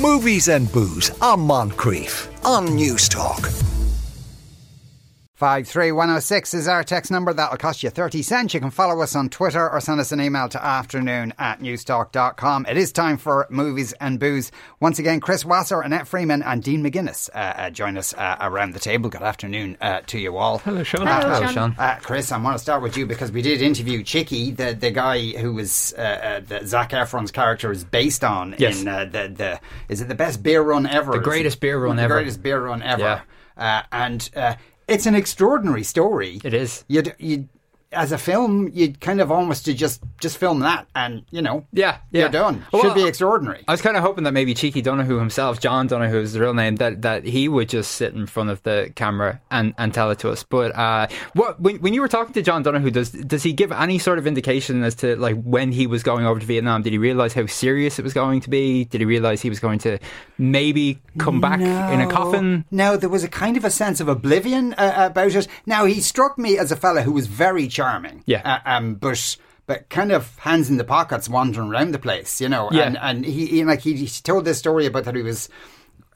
[0.00, 3.69] Movies and Booze on Moncrieff on Newstalk.
[5.40, 7.32] 53106 is our text number.
[7.32, 8.52] That'll cost you 30 cents.
[8.52, 12.66] You can follow us on Twitter or send us an email to afternoon at newstalk.com.
[12.68, 14.52] It is time for movies and booze.
[14.80, 18.74] Once again, Chris Wasser, Annette Freeman, and Dean McGuinness uh, uh, join us uh, around
[18.74, 19.08] the table.
[19.08, 20.58] Good afternoon uh, to you all.
[20.58, 21.06] Hello, Sean.
[21.06, 21.74] Hello, Hello Sean.
[21.78, 24.90] Uh, Chris, I want to start with you because we did interview Chickie, the, the
[24.90, 28.80] guy who was uh, the Zac Efron's character is based on yes.
[28.80, 31.12] in the, the, is it the best beer run ever?
[31.12, 32.16] The greatest beer run the ever.
[32.16, 33.22] The greatest beer run ever.
[33.56, 33.84] Yeah.
[33.90, 34.30] and
[34.90, 36.40] it's an extraordinary story.
[36.44, 36.84] It is.
[36.88, 37.48] You you
[37.92, 41.66] as a film, you'd kind of almost to just just film that, and you know,
[41.72, 42.22] yeah, yeah.
[42.22, 42.64] you're done.
[42.72, 43.64] Well, Should be extraordinary.
[43.66, 46.54] I was kind of hoping that maybe Cheeky Donohue himself, John Donohue is the real
[46.54, 50.10] name, that, that he would just sit in front of the camera and, and tell
[50.10, 50.44] it to us.
[50.44, 53.72] But uh, what when, when you were talking to John Donohue, does does he give
[53.72, 56.82] any sort of indication as to like when he was going over to Vietnam?
[56.82, 58.84] Did he realize how serious it was going to be?
[58.84, 59.98] Did he realize he was going to
[60.38, 62.64] maybe come back no, in a coffin?
[62.70, 65.48] No, there was a kind of a sense of oblivion uh, about it.
[65.66, 68.22] Now he struck me as a fella who was very charming.
[68.26, 68.42] Yeah.
[68.44, 69.36] Uh, um, but
[69.66, 72.68] but kind of hands in the pockets, wandering around the place, you know.
[72.72, 72.82] Yeah.
[72.82, 75.48] And and he, he like he, he told this story about that he was.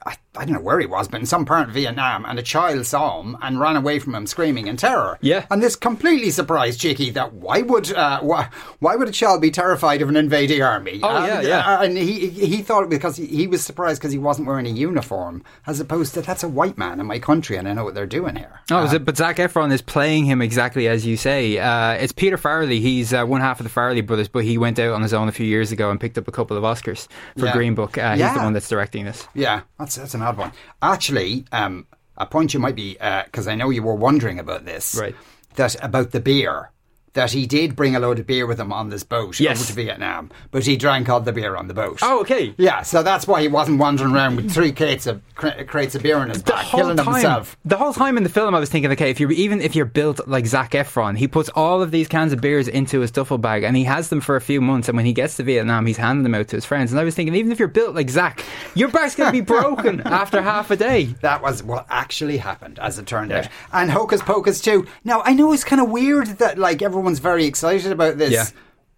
[0.04, 2.42] I, I don't know where he was, but in some part of Vietnam, and a
[2.42, 5.16] child saw him and ran away from him screaming in terror.
[5.20, 5.46] Yeah.
[5.50, 8.48] And this completely surprised Chickie that why would uh, why,
[8.80, 11.00] why would a child be terrified of an invading army?
[11.02, 11.58] Oh, and, yeah, yeah.
[11.78, 14.70] uh, and he he thought because he, he was surprised because he wasn't wearing a
[14.70, 17.94] uniform, as opposed to that's a white man in my country and I know what
[17.94, 18.60] they're doing here.
[18.70, 19.04] Oh, Uh, it?
[19.04, 21.58] But Zac Efron is playing him exactly as you say.
[21.58, 22.80] Uh, it's Peter Farrelly.
[22.80, 25.28] He's uh, one half of the Farrelly brothers, but he went out on his own
[25.28, 27.06] a few years ago and picked up a couple of Oscars
[27.38, 27.52] for Yeah.
[27.52, 27.96] Green Book.
[27.96, 28.34] Uh, He's Yeah.
[28.34, 29.26] the one that's directing this.
[29.34, 30.52] Yeah, that's that's an odd one.
[30.82, 31.86] Actually, um,
[32.16, 35.14] a point you might be because I know you were wondering about this, Right.
[35.56, 36.70] That about the beer.
[37.14, 39.58] That he did bring a load of beer with him on this boat Yes.
[39.58, 42.00] over to Vietnam, but he drank all the beer on the boat.
[42.02, 42.54] Oh, okay.
[42.58, 46.02] Yeah, so that's why he wasn't wandering around with three crates of cra- crates of
[46.02, 47.56] beer in his the back, killing time, himself.
[47.64, 49.84] the whole time in the film, I was thinking, okay, if you're even if you're
[49.86, 53.38] built like Zac Efron, he puts all of these cans of beers into his duffel
[53.38, 54.88] bag and he has them for a few months.
[54.88, 56.90] And when he gets to Vietnam, he's handing them out to his friends.
[56.90, 59.40] And I was thinking, even if you're built like Zac, your back's going to be
[59.54, 61.04] broken after half a day.
[61.20, 63.46] That was what actually happened, as it turned out.
[63.72, 64.86] And Hocus Pocus too.
[65.04, 68.46] Now I know it's kind of weird that like everyone's very excited about this, Yeah.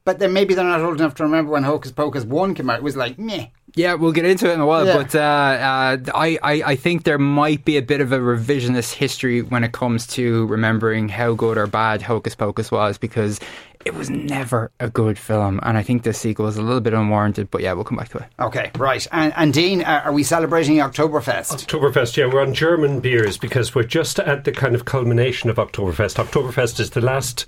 [0.05, 2.77] but then maybe they're not old enough to remember when Hocus Pocus one came out.
[2.79, 3.47] It was like meh.
[3.77, 4.97] Yeah, we'll get into it in a while, Yeah.
[4.97, 8.95] but uh, uh, I, I, I think there might be a bit of a revisionist
[8.95, 13.39] history when it comes to remembering how good or bad Hocus Pocus was because
[13.85, 16.93] it was never a good film, and I think this sequel is a little bit
[16.93, 17.51] unwarranted.
[17.53, 18.25] But yeah, we'll come back to it.
[18.41, 19.07] Okay, right.
[19.13, 21.65] And, and Dean, uh, are we celebrating Oktoberfest?
[21.67, 25.57] Oktoberfest, yeah, we're on German beers because we're just at the kind of culmination of
[25.57, 26.17] Oktoberfest.
[26.17, 27.47] Oktoberfest is the last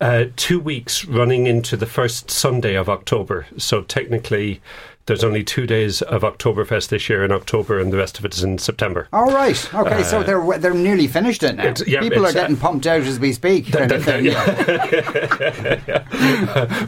[0.00, 3.46] uh, two weeks running into the first Sunday of October.
[3.56, 4.60] So technically,
[5.06, 8.34] there's only two days of Oktoberfest this year in October, and the rest of it
[8.34, 9.08] is in September.
[9.12, 9.74] All right.
[9.74, 11.64] Okay, so they're they're nearly finished it now.
[11.64, 13.72] Uh, it's- yeah, People are it's, uh, getting pumped out as we speak.
[13.74, 14.26] of thing.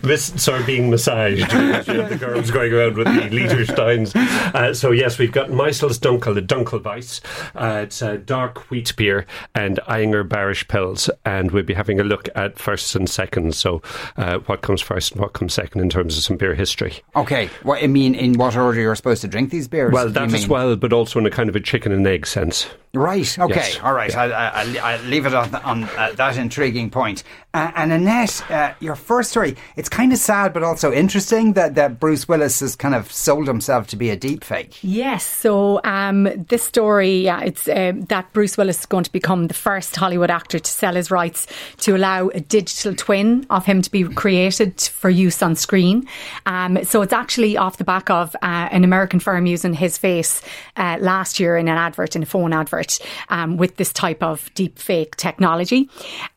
[0.02, 1.50] Wrists are being massaged.
[1.50, 4.14] the girls going around with the Litersteins.
[4.54, 7.20] Uh, so yes, we've got Maisel's Dunkel, the Dunkelweiss.
[7.54, 12.04] Uh, it's a dark wheat beer and Ayinger Bairisch Pils, and we'll be having a
[12.04, 13.56] look at firsts and seconds.
[13.56, 13.82] So
[14.16, 17.00] uh, what comes first and what comes second in terms of some beer history.
[17.16, 17.48] Okay.
[17.62, 19.92] What I mean, in what order you're supposed to drink these beers?
[19.92, 22.26] Well, do that as well, but also in a kind of a chicken and egg
[22.26, 22.68] sense.
[22.92, 23.36] Right.
[23.38, 23.54] Okay.
[23.54, 23.80] Yes.
[23.82, 24.14] All right.
[24.14, 27.24] I, I, I'll, I'll leave it on, on uh, that intriguing point.
[27.52, 31.74] Uh, and Annette, uh, your first story, it's kind of sad but also interesting that,
[31.74, 34.78] that Bruce Willis has kind of sold himself to be a deep fake.
[34.82, 39.48] Yes, so um, this story, yeah, it's um, that Bruce Willis is going to become
[39.48, 41.46] the first Hollywood actor to sell his rights
[41.78, 46.06] to allow a digital twin of him to be created for use on screen.
[46.46, 50.42] Um, so it's actually off the back of uh, an American firm using his face
[50.76, 54.52] uh, last year in an advert, in a phone advert, um, with this type of
[54.54, 55.88] deep fake technology.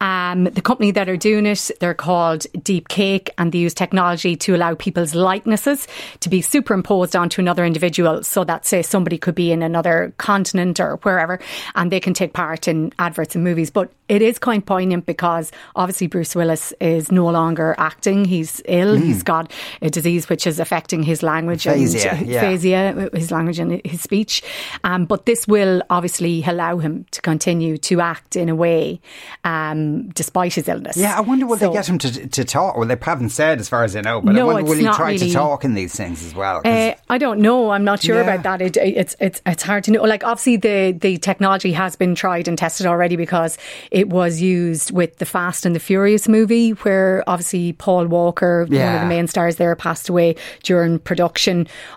[0.02, 4.36] Um, the company that are doing it, they're called Deep Cake, and they use technology
[4.36, 5.88] to allow people's likenesses
[6.20, 10.80] to be superimposed onto another individual so that, say, somebody could be in another continent
[10.80, 11.40] or wherever
[11.76, 13.70] and they can take part in adverts and movies.
[13.70, 18.26] But it is quite poignant because obviously Bruce Willis is no longer acting.
[18.26, 18.96] He's ill.
[18.96, 19.52] He's got
[19.82, 22.38] a disease which is affecting his language Aphasia, and yeah.
[22.42, 24.44] aphasia, his language and his speech.
[24.84, 29.00] Um, but this will obviously allow him to continue to act in a way
[29.44, 30.98] um, despite his illness.
[30.98, 32.78] Yeah, I wonder will So- they get him to, to talk?
[32.78, 35.18] Well, they haven't said as far as I know, but I wonder will he try
[35.18, 36.62] to talk in these things as well?
[36.66, 37.70] Uh, I don't know.
[37.70, 38.34] I'm not sure Yeah.
[38.34, 38.62] about that.
[38.62, 40.02] It, it's it's it's hard to know.
[40.04, 43.58] Like obviously the the technology has been tried and tested already because
[43.92, 48.96] it was used with the Fast and the Furious movie, where obviously Paul Walker, one
[48.96, 51.37] of the main stars there, passed away during production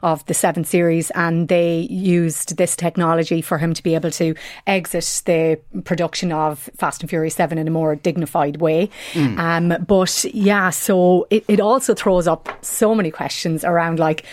[0.03, 4.35] of the seventh series, and they used this technology for him to be able to
[4.67, 8.91] exit the production of Fast and Furious Seven in a more dignified way.
[9.39, 14.25] Um, but yeah, so it, it also throws up so many questions around like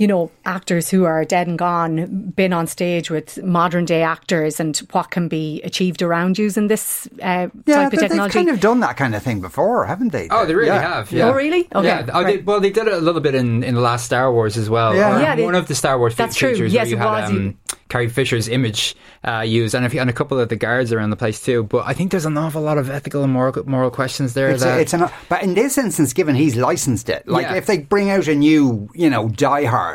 [0.00, 4.58] you know, actors who are dead and gone, been on stage with modern day actors,
[4.58, 8.48] and what can be achieved around using this uh, Yeah, type of they- they've kind
[8.48, 10.26] of done that kind of thing before, haven't they?
[10.30, 10.94] Oh, they really Yeah.
[10.94, 11.12] have.
[11.12, 11.28] Yeah.
[11.28, 11.68] Oh, really?
[11.74, 12.06] Okay, Yeah.
[12.14, 14.56] Oh, they, well, they did it a little bit in, in the last Star Wars
[14.56, 14.94] as well.
[14.96, 15.20] Yeah.
[15.20, 16.48] Yeah, they- one of the Star Wars fe- that's true.
[16.54, 17.30] Yes, where you it had was.
[17.30, 17.58] um,
[17.90, 18.94] Carrie Fisher's image
[19.26, 21.64] uh, used, and, if, and a couple of the guards around the place too.
[21.64, 24.48] But I think there's an awful lot of ethical and moral moral questions there.
[24.50, 27.56] It's, that a, it's an, but in this instance, given he's licensed it, like Yeah.
[27.56, 29.89] if they bring out a new, you know, Die Hard,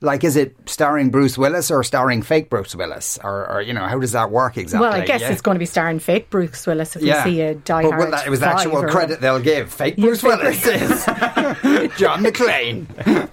[0.00, 3.86] like is it starring Bruce Willis or starring fake Bruce Willis, or, or you know,
[3.86, 4.88] how does that work exactly?
[4.88, 5.30] well, I guess Yeah.
[5.30, 7.24] it's going to be starring fake Bruce Willis if yeah.
[7.24, 8.12] we see a Die But Hard.
[8.12, 9.72] that, it was the 5 actual or- credit they'll give.
[9.72, 11.04] Fake Bruce Willis is
[11.96, 12.86] John McClane.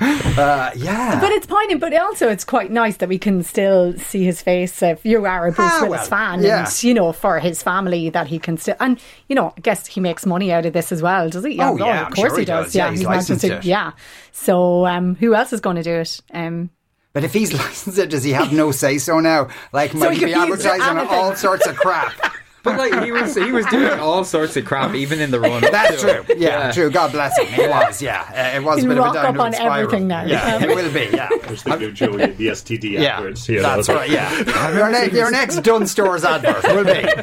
[0.00, 4.24] uh, yeah, But it's poignant, but also it's quite nice that we can still see
[4.24, 6.64] his face if you are a Bruce Ah, Willis well, fan yeah.
[6.66, 8.74] and, you know, for his family that he can still.
[8.80, 8.98] And,
[9.28, 11.60] you know, I guess he makes money out of this as well, does he?
[11.60, 12.66] Oh, yeah, of course sure he does.
[12.66, 12.74] does.
[12.74, 13.64] Yeah, he's not just licensed it.
[13.64, 13.92] Yeah.
[14.32, 16.20] So um, who else is going to do it?
[16.32, 16.70] Um,
[17.12, 19.48] But if he's licensed it, does he have no say so now?
[19.72, 22.14] Like, So might he be advertising on all sorts of crap.
[22.64, 25.62] But like he was, he was doing all sorts of crap, even in the run.
[25.64, 26.24] up That's true.
[26.36, 26.90] Yeah, true.
[26.90, 27.46] God bless him.
[27.46, 28.02] He was.
[28.02, 29.74] Yeah, uh, it was a He'll bit of a rock up downward on spiral.
[29.84, 30.24] everything now.
[30.24, 31.10] Yeah, Um, it will be.
[31.14, 31.28] Yeah.
[31.30, 33.48] I was thinking of Joey and the STD Yeah, adverts.
[33.48, 34.10] you know, that's so- right.
[34.10, 37.06] Yeah, your, ne- your next Dunnes Stores advert will be.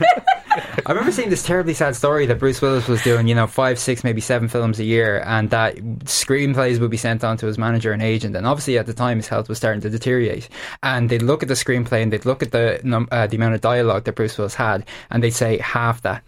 [0.86, 3.80] I remember seeing this terribly sad story that Bruce Willis was doing, you know, five,
[3.80, 7.58] six, maybe seven films a year, and that screenplays would be sent on to his
[7.58, 8.36] manager and agent.
[8.36, 10.50] And obviously, at the time, his health was starting to deteriorate.
[10.84, 13.62] And they'd look at the screenplay and they'd look at the uh, the amount of
[13.62, 16.24] dialogue that Bruce Willis had, and they'd say half that.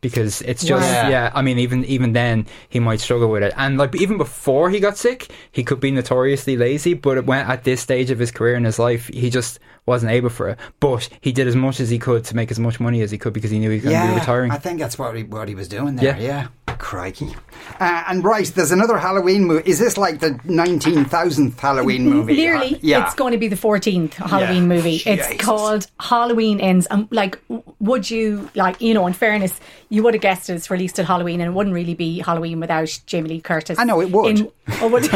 [0.00, 1.08] Because it's just Wow.
[1.08, 1.32] yeah.
[1.34, 4.78] I mean, even even then he might struggle with it, and like even before he
[4.78, 6.92] got sick, he could be notoriously lazy.
[6.92, 10.12] But it went at this stage of his career in his life, he just wasn't
[10.12, 10.58] able for it.
[10.80, 13.18] But he did as much as he could to make as much money as he
[13.18, 14.50] could because he knew he was going to be retiring.
[14.50, 16.16] I think that's what he, what he was doing there.
[16.18, 16.48] Yeah.
[16.68, 17.34] Yeah, crikey.
[17.80, 19.68] Uh, and right, there's another Halloween movie.
[19.68, 22.34] Is this like the nineteen thousandth Halloween movie?
[22.36, 22.74] Nearly.
[22.76, 23.04] Uh, yeah.
[23.06, 24.68] It's going to be the 14th Halloween Yeah.
[24.68, 24.96] movie.
[24.96, 25.36] It's Jesus.
[25.38, 26.86] called Halloween Ends.
[26.90, 27.38] And like,
[27.80, 29.58] would you, like, you know, in fairness,
[29.88, 33.00] you would have guessed it's released at Halloween and it wouldn't really be Halloween without
[33.06, 33.78] Jamie Lee Curtis.
[33.78, 34.38] I know, it would.
[34.40, 35.04] In, oh, would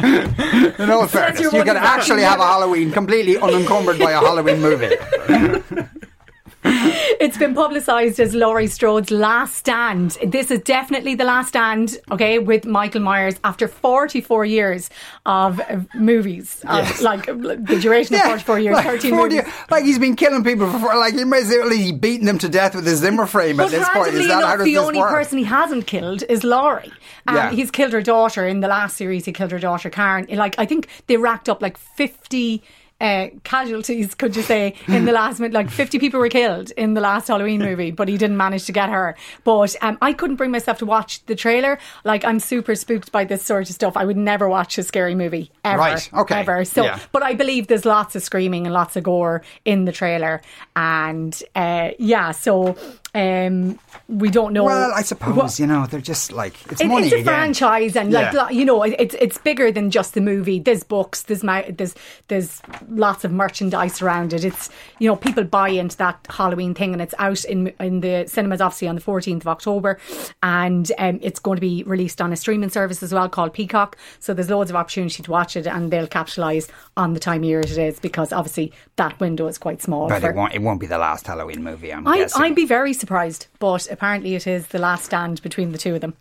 [0.00, 4.18] In all fairness, you one could exactly actually have a Halloween completely unencumbered by a
[4.18, 4.96] Halloween movie.
[7.20, 10.18] It's been publicised as Laurie Strode's last stand.
[10.26, 14.90] This is definitely the last stand, okay, with Michael Myers after 44 years
[15.24, 16.60] of uh, movies.
[16.68, 17.02] Of, Yes.
[17.02, 19.52] Like the duration of 44 years, like, 13 40 movies.
[19.70, 22.98] like he's been killing people for like he basically beating them to death with his
[23.00, 24.14] Zimmer frame at this point.
[24.14, 25.10] Is that enough, the only work?
[25.10, 26.92] person he hasn't killed is Laurie.
[27.26, 27.50] Um, Yeah.
[27.50, 29.24] He's killed her daughter in the last series.
[29.24, 30.26] He killed her daughter Karen.
[30.30, 32.62] Like I think they racked up like fifty.
[33.00, 35.52] Uh, casualties, could you say, in the last minute?
[35.54, 38.72] Like 50 people were killed in the last Halloween movie, but he didn't manage to
[38.72, 39.16] get her.
[39.44, 41.78] But um, I couldn't bring myself to watch the trailer.
[42.02, 43.96] Like, I'm super spooked by this sort of stuff.
[43.96, 45.78] I would never watch a scary movie, ever.
[45.78, 46.64] Right, okay, Ever.
[46.64, 46.98] So, yeah.
[47.12, 50.40] but I believe there's lots of screaming and lots of gore in the trailer.
[50.74, 52.76] And uh, yeah, so
[53.18, 53.78] um,
[54.08, 54.64] we don't know.
[54.64, 57.24] Well, I suppose what- you know they're just like it's it- money it's a again.
[57.24, 58.42] franchise, and like Yeah.
[58.44, 60.58] lo- you know, it- it's it's bigger than just the movie.
[60.60, 61.94] There's books, there's ma- there's
[62.28, 64.44] there's lots of merchandise around it.
[64.44, 68.24] It's you know people buy into that Halloween thing, and it's out in in the
[68.26, 69.98] cinemas obviously on the 14th of October,
[70.42, 73.96] and um, it's going to be released on a streaming service as well called Peacock.
[74.20, 77.48] So there's loads of opportunity to watch it, and they'll capitalise on the time of
[77.48, 80.08] year it is because obviously that window is quite small.
[80.08, 80.54] But for, it won't.
[80.54, 81.92] It won't be the last Halloween movie.
[81.92, 82.42] I'm I, guessing.
[82.42, 83.07] I'd be very surprised,
[83.58, 86.14] but apparently it is the last stand between the two of them.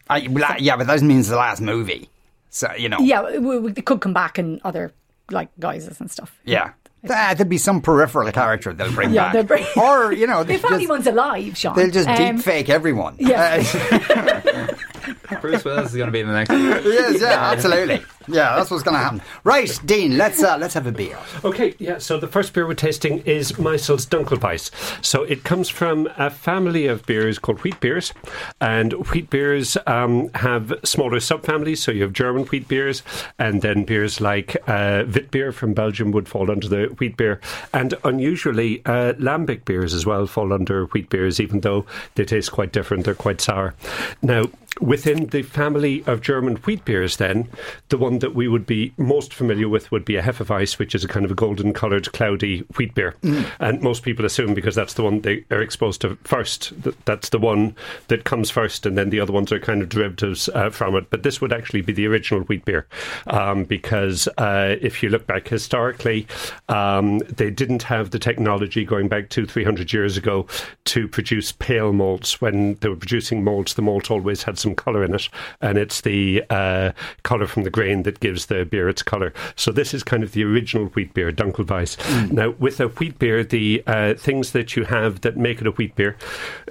[0.60, 2.10] Yeah, but that means the last movie.
[2.50, 2.98] So you know.
[3.00, 4.94] Yeah, it, w- it could come back in other
[5.32, 6.36] like guises and stuff.
[6.46, 6.72] Yeah.
[7.10, 10.42] Ah, there'd be some peripheral character they'll bring Yeah, back, they'll bring- or you know,
[10.48, 13.16] If anyone's alive, Sean, they'll just um, deep fake everyone.
[13.20, 13.62] yeah.
[15.42, 16.52] Bruce Willis is going to be in the next.
[16.52, 18.02] yes, yeah, absolutely.
[18.28, 19.22] Yeah, that's what's going to happen.
[19.44, 21.18] Right, Dean, let's uh, let's have a beer.
[21.46, 24.72] Okay, yeah, so the first beer we're tasting is Maisel's Dunkelweiss.
[25.04, 28.14] So it comes from a family of beers called wheat beers.
[28.60, 31.78] And wheat beers um, have smaller subfamilies.
[31.78, 33.02] So you have German wheat beers,
[33.40, 37.40] and then beers like uh, Witbier from Belgium would fall under the wheat beer.
[37.74, 42.52] And unusually, uh, Lambic beers as well fall under wheat beers, even though they taste
[42.52, 43.06] quite different.
[43.06, 43.74] They're quite sour.
[44.22, 44.46] Now,
[44.80, 47.50] within the family of German wheat beers, then,
[47.90, 51.04] the one that we would be most familiar with would be a Hefeweiss, which is
[51.04, 53.16] a kind of a golden coloured, cloudy wheat beer.
[53.60, 57.30] And most people assume because that's the one they are exposed to first, that that's
[57.30, 57.76] the one
[58.08, 61.10] that comes first, and then the other ones are kind of derivatives uh, from it.
[61.10, 62.88] But this would actually be the original wheat beer
[63.28, 66.28] um, because uh, if you look back historically,
[66.70, 70.46] um, they didn't have the technology going back two, three hundred years ago
[70.86, 72.42] to produce pale malts.
[72.42, 75.30] When they were producing malts, the malt always had some colour in it,
[75.62, 76.92] and it's the uh,
[77.24, 79.34] colour from the grain that gives the beer its colour.
[79.56, 82.32] So this is kind of the original wheat beer, Dunkelweiss.
[82.32, 85.72] Now, with a wheat beer, the uh, things that you have that make it a
[85.72, 86.18] wheat beer,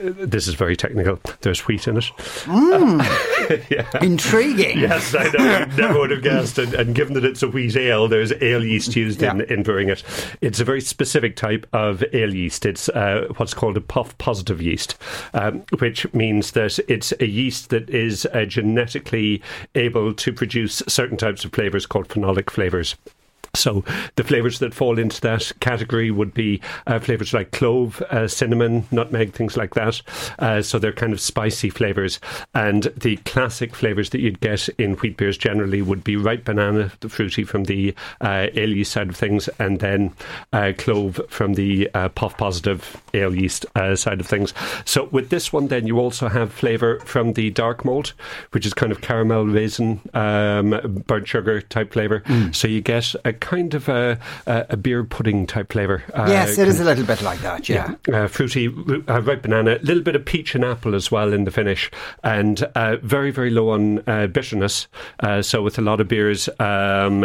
[0.01, 1.19] uh, this is very technical.
[1.43, 2.07] There's wheat in it.
[3.71, 4.79] Yeah, Intriguing.
[4.81, 5.65] Yes, I know.
[5.77, 6.59] Never would have guessed.
[6.59, 9.45] And, and given that it's a wheat ale, there's ale yeast used in, Yeah.
[9.49, 10.03] in brewing it.
[10.41, 12.67] It's a very specific type of ale yeast.
[12.67, 14.97] It's uh, what's called a POF positive yeast,
[15.33, 19.43] um, which means that it's a yeast that is uh, genetically
[19.75, 22.97] able to produce certain types of flavors called phenolic flavors.
[23.57, 23.85] So
[24.17, 28.87] the flavors that fall into that category would be uh, flavors like clove, uh, cinnamon,
[28.91, 30.03] nutmeg, things like that.
[30.39, 32.21] Uh, so they're kind of spicy flavors.
[32.55, 36.93] And the classic flavors that you'd get in wheat beers generally would be ripe banana,
[37.01, 40.13] the fruity from the uh, ale yeast side of things, and then
[40.53, 44.53] uh, clove from the uh, POF positive ale yeast uh, side of things.
[44.85, 48.13] So with this one, then you also have flavor from the dark malt,
[48.51, 52.23] which is kind of caramel, raisin, um, burnt sugar type flavor.
[52.53, 56.03] So you get a kind of a, a, a beer pudding type flavor.
[56.13, 57.95] Uh, Yes, it is a little bit like that, yeah.
[58.13, 61.45] uh, fruity, uh, ripe banana, a little bit of peach and apple as well in
[61.45, 61.89] the finish,
[62.25, 64.89] and uh, very, very low on uh, bitterness.
[65.21, 67.21] Uh, so, with a lot of beers, um,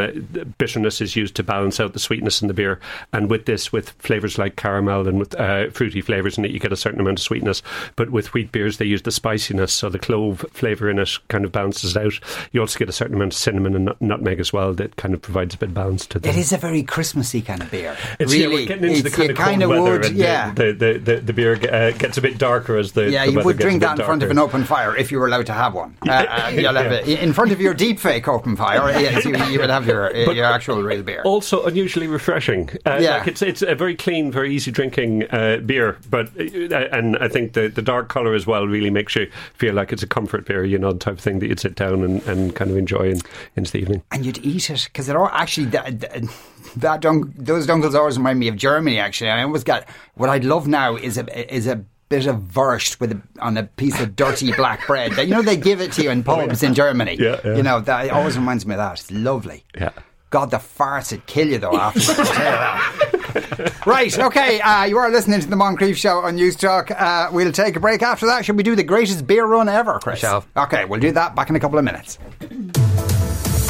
[0.60, 2.80] bitterness is used to balance out the sweetness in the beer.
[3.14, 6.60] And with this, with flavors like caramel and with uh, fruity flavors in it, you
[6.60, 7.64] get a certain amount of sweetness.
[7.96, 11.46] But with wheat beers, they use the spiciness, so the clove flavor in it kind
[11.46, 12.20] of balances it out.
[12.52, 15.22] You also get a certain amount of cinnamon and nutmeg as well that kind of
[15.24, 16.30] provides a bit of balance to the.
[16.30, 17.98] It is a very Christmassy kind of beer.
[18.20, 20.54] It's, yeah, really, we're getting into the kind of cold kinda weather, would, and yeah.
[20.54, 23.38] the, the, the, the beer uh, gets a bit darker as the Yeah, the you
[23.40, 25.28] would gets a drink bit that in front of an open fire if you were
[25.28, 25.98] allowed to have one.
[26.08, 28.82] Uh, uh, you'll have it in front of your deep fake open fire.
[29.02, 31.22] Yes, you, you would have your your actual real beer.
[31.24, 32.70] Also unusually refreshing.
[32.86, 33.18] Uh, Yeah.
[33.18, 35.98] like it's it's a very clean, very easy drinking uh, beer.
[36.10, 39.74] But uh, and I think the the dark color as well really makes you feel
[39.74, 40.64] like it's a comfort beer.
[40.66, 43.10] You know, the type of thing that you'd sit down and, and kind of enjoy
[43.10, 43.22] in,
[43.56, 44.04] into the evening.
[44.12, 45.68] and you'd eat it because it all actually
[46.02, 46.30] that, that,
[46.76, 49.00] that dunk, those dunkels always remind me of Germany.
[49.00, 53.00] Actually, I always got what I'd love now is a is a bit of wurst
[53.00, 55.18] with a, on a piece of dirty black bread.
[55.18, 57.18] You know they give it to you in pubs in Germany.
[57.20, 57.56] Yeah, yeah.
[57.56, 59.00] You know that it always reminds me of that.
[59.00, 59.64] It's lovely.
[59.76, 59.92] Yeah.
[60.30, 62.20] God, the farts would kill you though afterwards.
[62.20, 63.86] I'll tell you that.
[63.86, 66.90] right, okay, uh, you are listening to the Moncrieff Show on News Talk.
[66.90, 68.46] Uh, we'll take a break after that.
[68.46, 70.20] Should we do the greatest beer run ever, Chris?
[70.20, 70.46] shall.
[70.56, 72.18] Okay, we'll do that back in a couple of minutes.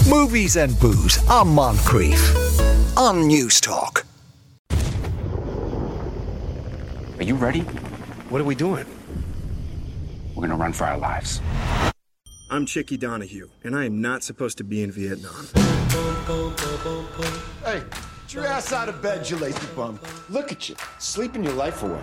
[0.09, 4.03] Movies and booze on Moncrieff on News Talk.
[7.17, 7.61] Are you ready?
[8.29, 8.85] What are we doing?
[10.35, 11.39] We're gonna run for our lives.
[12.49, 15.47] I'm Chickie Donohue, and I am not supposed to be in Vietnam.
[17.63, 17.83] Hey,
[18.31, 19.99] get your ass out of bed, you lazy bum.
[20.29, 22.01] Look at you, sleeping your life away.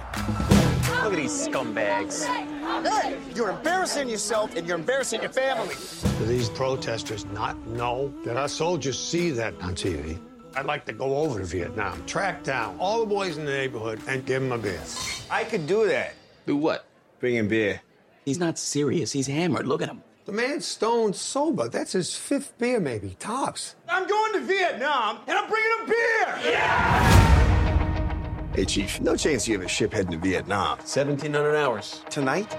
[1.02, 2.24] Look at these scumbags.
[2.26, 5.74] Hey, you're embarrassing yourself and you're embarrassing your family.
[6.18, 10.18] Do these protesters not know that our soldiers see that on TV?
[10.54, 14.00] I'd like to go over to Vietnam, track down all the boys in the neighborhood,
[14.06, 14.82] and give them a beer.
[15.30, 16.14] I could do that.
[16.46, 16.84] Do what?
[17.20, 17.80] Bring in beer.
[18.24, 19.12] He's not serious.
[19.12, 19.66] He's hammered.
[19.66, 20.02] Look at him.
[20.28, 21.70] The man's stone sober.
[21.70, 23.76] That's his fifth beer, maybe, tops.
[23.88, 26.52] I'm going to Vietnam and I'm bringing a beer.
[26.52, 28.52] Yeah!
[28.54, 30.76] Hey, Chief, no chance you have a ship heading to Vietnam.
[30.80, 32.02] 1,700 hours.
[32.10, 32.54] Tonight?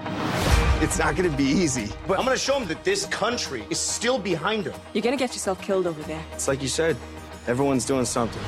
[0.81, 1.93] It's not going to be easy.
[2.07, 4.73] But I'm going to show them that this country is still behind them.
[4.93, 6.25] You're gonna get yourself killed over there.
[6.33, 6.97] It's like you said,
[7.45, 8.41] everyone's doing something.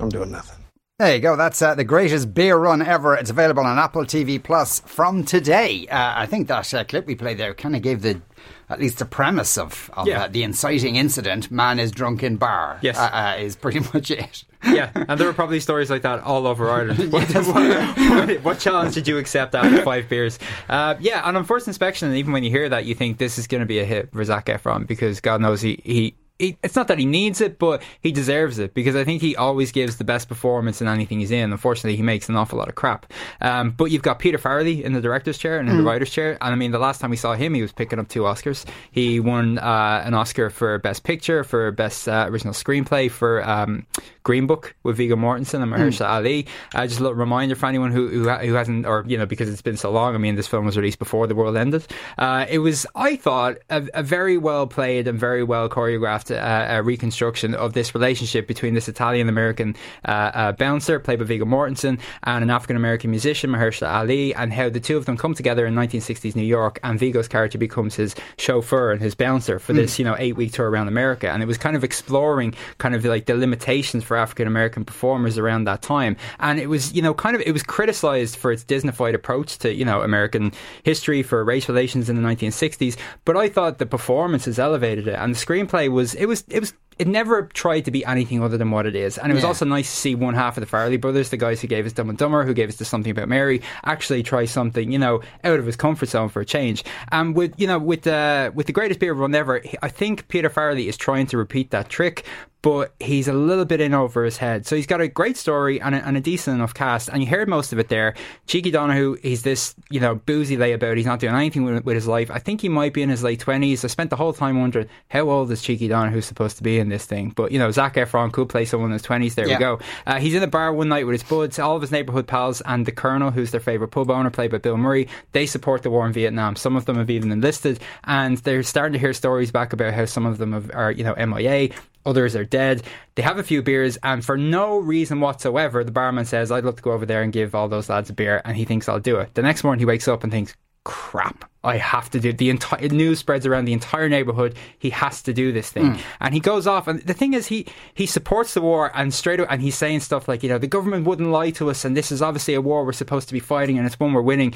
[0.00, 0.61] I'm doing nothing.
[1.02, 1.34] There you go.
[1.34, 3.16] That's uh, the greatest beer run ever.
[3.16, 5.88] It's available on Apple TV Plus from today.
[5.88, 8.20] Uh, I think that uh, clip we played there kind of gave the
[8.68, 10.22] at least the premise of, of Yeah.
[10.22, 11.50] uh, the inciting incident.
[11.50, 12.78] Man is drunk in bar.
[12.82, 12.96] Yes.
[12.98, 14.44] uh, uh, is pretty much it.
[14.64, 17.12] Yeah, and there were probably stories like that all over Ireland.
[17.12, 20.38] What, what- what challenge did you accept after five beers?
[20.68, 23.38] Uh, yeah, and on first inspection, and even when you hear that, you think this
[23.38, 25.80] is going to be a hit for Zac Efron because God knows he.
[25.82, 29.22] he he, it's not that he needs it, but he deserves it because I think
[29.22, 31.52] he always gives the best performance in anything he's in.
[31.52, 33.10] Unfortunately, he makes an awful lot of crap.
[33.40, 36.32] Um, but you've got Peter Farrelly in the director's chair and in the writer's chair,
[36.40, 38.64] and I mean, the last time we saw him, he was picking up two Oscars.
[38.90, 43.86] He won uh, an Oscar for Best Picture, for Best uh, Original Screenplay, for um,
[44.24, 46.46] Green Book with Viggo Mortensen and Mahershala Ali.
[46.74, 49.48] Uh, just a little reminder for anyone who, who who hasn't, or you know, because
[49.48, 50.16] it's been so long.
[50.16, 51.86] I mean, this film was released before the world ended.
[52.18, 56.78] Uh, it was, I thought, a, a very well played and very well choreographed uh,
[56.78, 61.44] uh, reconstruction of this relationship between this Italian American uh, uh, bouncer, played by Viggo
[61.44, 65.34] Mortensen, and an African American musician, Mahershala Ali, and how the two of them come
[65.34, 69.72] together in 1960s New York, and Viggo's character becomes his chauffeur and his bouncer for
[69.72, 71.30] this, you know, eight week tour around America.
[71.30, 75.38] And it was kind of exploring kind of like the limitations for African American performers
[75.38, 76.16] around that time.
[76.40, 79.72] And it was, you know, kind of, it was criticized for its Disneyfied approach to,
[79.72, 82.96] you know, American history for race relations in the 1960s.
[83.24, 86.74] But I thought the performances elevated it, and the screenplay was, it was, it was
[86.98, 89.16] it never tried to be anything other than what it is.
[89.16, 89.48] And it was Yeah.
[89.48, 91.92] also nice to see one half of the Farrelly brothers, the guys who gave us
[91.92, 95.20] Dumb and Dumber, who gave us the Something About Mary, actually try something, you know,
[95.42, 96.84] out of his comfort zone for a change.
[97.10, 100.50] And with, you know, with the, with the greatest beer run ever, I think Peter
[100.50, 102.24] Farrelly is trying to repeat that trick.
[102.62, 104.66] But he's a little bit in over his head.
[104.66, 107.08] So he's got a great story and a, and a decent enough cast.
[107.08, 108.14] And you heard most of it there.
[108.46, 110.96] Cheeky Donohue, he's this, you know, boozy layabout.
[110.96, 112.30] He's not doing anything with, with his life.
[112.30, 113.84] I think he might be in his late 20s.
[113.84, 116.88] I spent the whole time wondering how old is Cheeky Donohue supposed to be in
[116.88, 117.30] this thing.
[117.30, 119.34] But, you know, Zac Efron could play someone in his 20s.
[119.34, 119.56] There Yeah.
[119.56, 119.78] we go.
[120.06, 122.60] Uh, he's in a bar one night with his buds, all of his neighbourhood pals,
[122.60, 125.08] and the Colonel, who's their favourite pub owner, played by Bill Murray.
[125.32, 126.54] They support the war in Vietnam.
[126.54, 130.04] Some of them have even enlisted, and they're starting to hear stories back about how
[130.04, 131.70] some of them have, are, you know, MIA.
[132.04, 132.82] Others are dead.
[133.14, 136.76] They have a few beers, and for no reason whatsoever, the barman says, I'd love
[136.76, 139.00] to go over there and give all those lads a beer, and he thinks I'll
[139.00, 139.34] do it.
[139.34, 140.54] The next morning, he wakes up and thinks,
[140.84, 141.48] crap.
[141.64, 144.56] I have to do the entire news spreads around the entire neighborhood.
[144.78, 146.00] He has to do this thing, hmm.
[146.20, 146.88] and he goes off.
[146.88, 150.00] And the thing is, he he supports the war, and straight away, and he's saying
[150.00, 152.60] stuff like, you know, the government wouldn't lie to us, and this is obviously a
[152.60, 154.54] war we're supposed to be fighting, and it's one we're winning.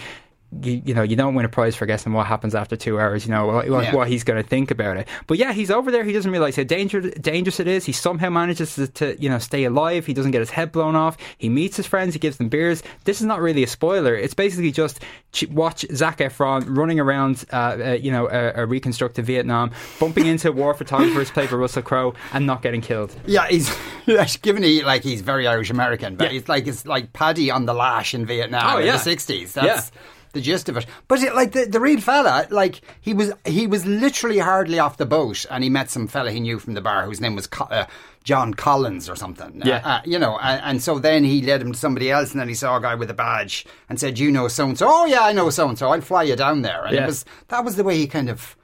[0.63, 3.27] You, you know, you don't win a prize for guessing what happens after two hours.
[3.27, 3.95] You know what, what, Yeah.
[3.95, 5.09] what he's going to think about it.
[5.27, 6.05] But yeah, he's over there.
[6.05, 7.85] He doesn't realize how danger, dangerous it is.
[7.85, 10.07] He somehow manages to, to, you know, stay alive.
[10.07, 11.17] He doesn't get his head blown off.
[11.37, 12.15] He meets his friends.
[12.15, 12.83] He gives them beers.
[13.05, 14.15] This is not really a spoiler.
[14.15, 15.01] It's basically just
[15.33, 20.27] ch- watch Zac Efron running around, uh, uh, you know, a, a reconstructed Vietnam, bumping
[20.27, 23.15] into war photographers played by Russell Crowe, and not getting killed.
[23.27, 23.69] Yeah, he's
[24.43, 26.39] given he like he's very Irish American, but Yeah.
[26.39, 28.93] it's like it's like Paddy on the lash in Vietnam Oh, in yeah.
[28.93, 29.53] the sixties.
[29.55, 30.01] That's Yeah.
[30.37, 30.87] The gist of it.
[31.09, 34.97] But it, like the, the real fella, like he was he was literally hardly off
[34.97, 37.47] the boat, and he met some fella he knew from the bar whose name was
[37.47, 37.87] Co- uh,
[38.23, 39.63] John Collins or something.
[39.65, 39.77] Yeah.
[39.85, 42.41] Uh, uh, you know, and, and so then he led him to somebody else, and
[42.41, 44.87] then he saw a guy with a badge and said, "You know so and so."
[44.89, 45.89] Oh yeah, I know so and so.
[45.89, 46.85] I'll fly you down there.
[46.85, 47.03] And Yeah.
[47.05, 48.57] it was that was the way he kind of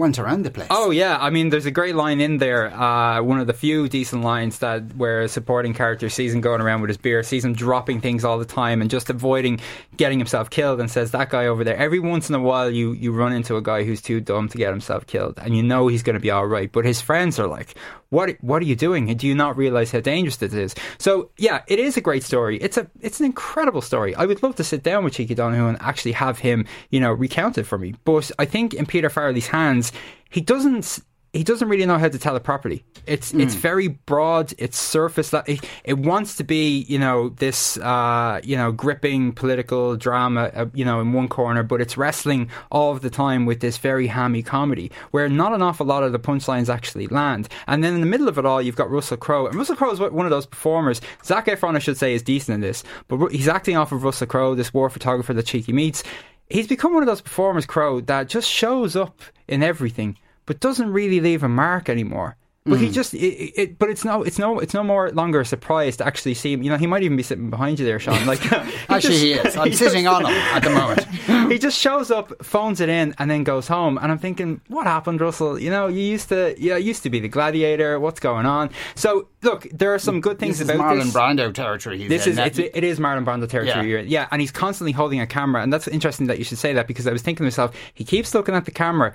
[0.00, 0.66] went around the place.
[0.70, 2.74] Oh yeah, I mean, there's a great line in there.
[2.74, 6.60] Uh, one of the few decent lines that where a supporting character sees him going
[6.60, 9.60] around with his beer, sees him dropping things all the time, and just avoiding
[9.96, 11.76] getting himself killed, and says that guy over there.
[11.76, 14.58] Every once in a while, you you run into a guy who's too dumb to
[14.58, 16.72] get himself killed, and you know he's going to be all right.
[16.72, 17.76] But his friends are like,
[18.08, 19.14] "What what are you doing?
[19.14, 22.56] Do you not realize how dangerous this is?" So yeah, it is a great story.
[22.58, 24.14] It's a it's an incredible story.
[24.14, 27.12] I would love to sit down with Cheeky Donohue and actually have him, you know,
[27.12, 27.94] recount it for me.
[28.04, 29.89] But I think in Peter Farrelly's hands,
[30.30, 31.00] he doesn't
[31.32, 32.84] he doesn't really know how to tell it properly.
[33.06, 34.52] It's it's very broad.
[34.58, 35.32] It's surface.
[35.46, 40.66] It, it wants to be you know this uh, you know gripping political drama uh,
[40.74, 44.08] you know in one corner, but it's wrestling all of the time with this very
[44.08, 47.48] hammy comedy where not an awful lot of the punchlines actually land.
[47.68, 49.92] And then in the middle of it all, you've got Russell Crowe, and Russell Crowe
[49.92, 51.00] is one of those performers.
[51.24, 54.26] Zac Efron, I should say, is decent in this, but he's acting off of Russell
[54.26, 56.02] Crowe, this war photographer that Cheeky meets.
[56.50, 60.92] He's become one of those performers, Crowe, that just shows up in everything but doesn't
[60.92, 62.36] really leave a mark anymore.
[62.66, 62.84] But Hmm.
[62.84, 63.18] he just, it,
[63.58, 66.52] it, but it's no, it's no, it's no more longer a surprise to actually see
[66.52, 66.62] him.
[66.62, 68.26] You know, he might even be sitting behind you there, Sean.
[68.26, 68.40] Like,
[68.90, 69.56] Actually, he is.
[69.56, 71.50] I'm sitting on him at the moment.
[71.50, 73.96] he just shows up, phones it in, and then goes home.
[73.96, 75.58] And I'm thinking, what happened, Russell?
[75.58, 77.98] You know, you used to, yeah, you used to be the gladiator.
[77.98, 78.68] What's going on?
[78.94, 81.14] So, look, there are some good things This is about Marlon this.
[81.14, 81.96] Brando territory.
[81.96, 82.32] He's This in.
[82.34, 83.90] is it's, it is Marlon Brando territory.
[83.90, 84.00] Yeah.
[84.02, 86.86] yeah, and he's constantly holding a camera, and that's interesting that you should say that
[86.86, 89.14] because I was thinking to myself, he keeps looking at the camera.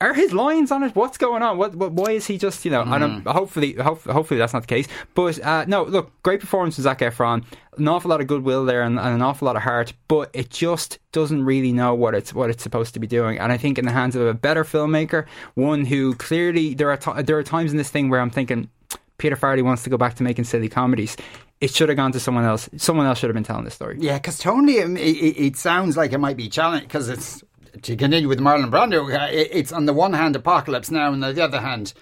[0.00, 0.96] Are his lines on it?
[0.96, 1.58] What's going on?
[1.58, 1.74] What?
[1.74, 2.82] what why is he just you know?
[2.82, 3.22] I don't.
[3.22, 3.32] Mm.
[3.32, 4.88] Hopefully, hope, hopefully that's not the case.
[5.14, 7.44] But uh, no, look, great performance from Zac Efron.
[7.76, 9.92] An awful lot of goodwill there, and, and an awful lot of heart.
[10.08, 13.38] But it just doesn't really know what it's what it's supposed to be doing.
[13.38, 16.96] And I think in the hands of a better filmmaker, one who clearly there are
[16.96, 18.70] t- there are times in this thing where I'm thinking
[19.18, 21.14] Peter Farrelly wants to go back to making silly comedies.
[21.60, 22.70] It should have gone to someone else.
[22.78, 23.98] Someone else should have been telling this story.
[24.00, 27.44] Yeah, because tonally, um, it, it, it sounds like it might be challenging because it's
[27.82, 29.12] to continue with Marlon Brando.
[29.14, 31.92] uh, it's on the one hand apocalypse now, and on the other hand,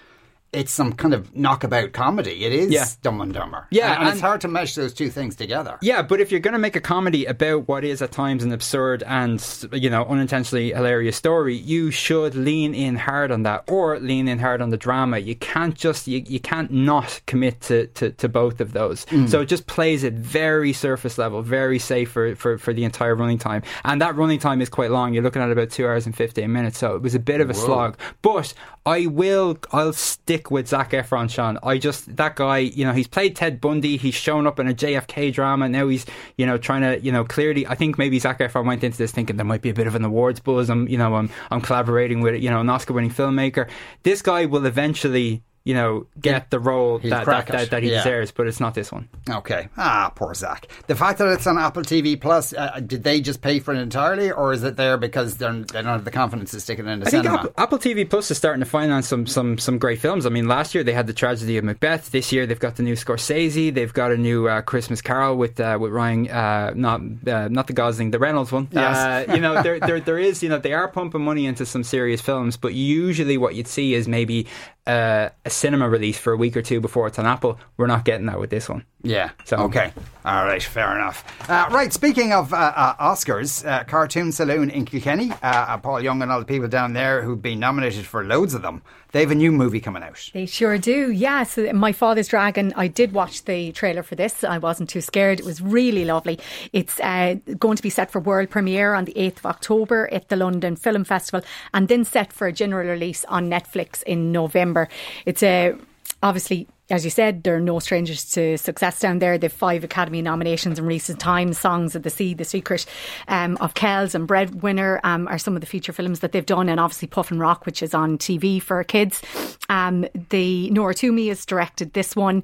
[0.51, 2.43] it's some kind of knockabout comedy.
[2.45, 2.85] It is Yeah.
[3.01, 3.67] Dumb and Dumber.
[3.69, 5.77] Yeah, and, and it's hard to mesh those two things together.
[5.81, 8.51] Yeah, but if you're going to make a comedy about what is at times an
[8.51, 13.99] absurd and you know unintentionally hilarious story, you should lean in hard on that, or
[13.99, 15.19] lean in hard on the drama.
[15.19, 19.05] You can't just you, you can't not commit to, to, to both of those.
[19.05, 19.29] Mm.
[19.29, 23.15] So it just plays it very surface level, very safe for, for, for the entire
[23.15, 25.13] running time, and that running time is quite long.
[25.13, 27.49] You're looking at about two hours and fifteen minutes, so it was a bit of
[27.49, 27.97] a slog.
[28.21, 28.53] But
[28.85, 31.59] I will I'll stick stick with Zac Efron, Sean.
[31.63, 33.97] I just that guy, you know, he's played Ted Bundy.
[33.97, 35.67] He's shown up in a JFK drama.
[35.67, 36.05] Now he's,
[36.37, 37.67] you know, trying to, you know, clearly.
[37.67, 39.95] I think maybe Zac Efron went into this thinking there might be a bit of
[39.95, 40.69] an awards buzz.
[40.69, 43.69] I'm, you know, I'm, I'm collaborating with, you know, an Oscar-winning filmmaker.
[44.03, 47.97] This guy will eventually you know, get the role that, that, that, that he Yeah.
[48.03, 49.07] deserves, but it's not this one.
[49.29, 49.67] Okay.
[49.77, 50.67] Ah, poor Zac.
[50.87, 53.77] The fact that it's on Apple TV Plus, uh, did they just pay for it
[53.77, 56.87] entirely, or is it there because they're, they don't have the confidence to stick it
[56.87, 57.25] in the I think?
[57.25, 60.25] Apple, Apple TV Plus is starting to finance some some some great films.
[60.25, 62.09] I mean, last year they had the tragedy of Macbeth.
[62.11, 63.71] This year they've got the new Scorsese.
[63.73, 67.67] They've got a new uh, Christmas Carol with uh, with Ryan, uh, not uh, not
[67.67, 68.67] the Gosling, the Reynolds one.
[68.71, 68.97] Yes.
[69.29, 71.83] Uh, you know, there, there there is you know they are pumping money into some
[71.83, 74.47] serious films, but usually what you'd see is maybe
[74.87, 77.59] uh, a cinema release for a week or two before it's on Apple.
[77.77, 78.85] We're not getting that with this one.
[79.01, 79.29] Yeah.
[79.45, 79.93] So- okay.
[80.25, 80.61] All right.
[80.61, 81.23] Fair enough.
[81.49, 81.91] Uh, right.
[81.93, 86.31] Speaking of uh, uh, Oscars, uh, Cartoon Saloon in Kilkenny, uh, uh, Paul Young and
[86.31, 88.81] all the people down there who've been nominated for loads of them,
[89.11, 90.29] they have a new movie coming out.
[90.33, 91.11] They sure do.
[91.11, 92.73] Yes, My Father's Dragon.
[92.75, 94.43] I did watch the trailer for this.
[94.43, 95.39] I wasn't too scared.
[95.39, 96.37] It was really lovely.
[96.73, 100.27] It's uh, going to be set for world premiere on the 8th of October at
[100.27, 101.41] the London Film Festival
[101.73, 104.89] and then set for a general release on Netflix in November.
[105.25, 105.75] It's a
[106.21, 109.37] obviously as you said, there are no strangers to success down there.
[109.37, 111.59] They've five Academy nominations in recent times.
[111.59, 112.85] Songs of the Sea, The Secret
[113.27, 116.67] um, of Kells, and Breadwinner um, are some of the feature films that they've done.
[116.67, 119.21] And obviously Puffin Rock, which is on TV for kids.
[119.69, 122.43] Um, the Nora Twomey has directed this one.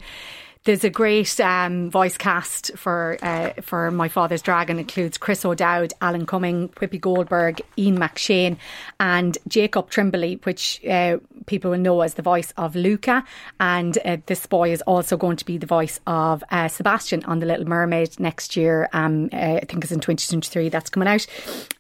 [0.66, 4.80] There's a great um, voice cast for uh, for My Father's Dragon.
[4.80, 8.58] includes Chris O'Dowd, Alan Cumming, Whoopi Goldberg, Ian McShane,
[9.00, 13.24] and Jacob Tremblay, which uh, people will know as the voice of Luca.
[13.60, 17.38] And uh, this boy is also going to be the voice of uh, Sebastian on
[17.38, 18.90] The Little Mermaid next year.
[18.92, 21.28] Um, uh, I think it's in 2023 that's coming out.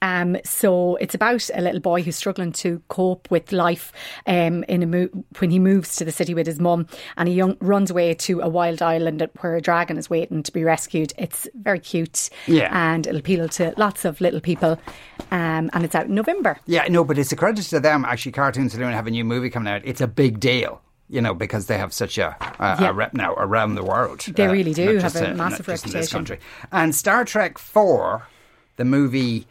[0.04, 3.92] Um, so it's about a little boy who's struggling to cope with life
[4.28, 6.86] um, in a mo- when he moves to the city with his mum,
[7.18, 10.52] and he young- runs away to a wild island where a dragon is waiting to
[10.52, 11.14] be rescued.
[11.18, 12.70] It's very cute, Yeah.
[12.72, 14.80] and it'll appeal to lots of little people.
[15.32, 16.58] Um, and it's out in November.
[16.66, 18.06] Yeah, no, but it's a credit to them.
[18.06, 19.82] Actually, Cartoon Saloon have a new movie coming out.
[19.86, 20.82] It's a big deal.
[21.08, 22.90] You know, because they have such a, a, Yeah.
[22.90, 24.22] a rep now around the world.
[24.22, 26.18] They really do have just, a uh, massive not just in this reputation.
[26.18, 26.40] country.
[26.72, 28.26] And Star Trek 4,
[28.78, 29.46] the movie,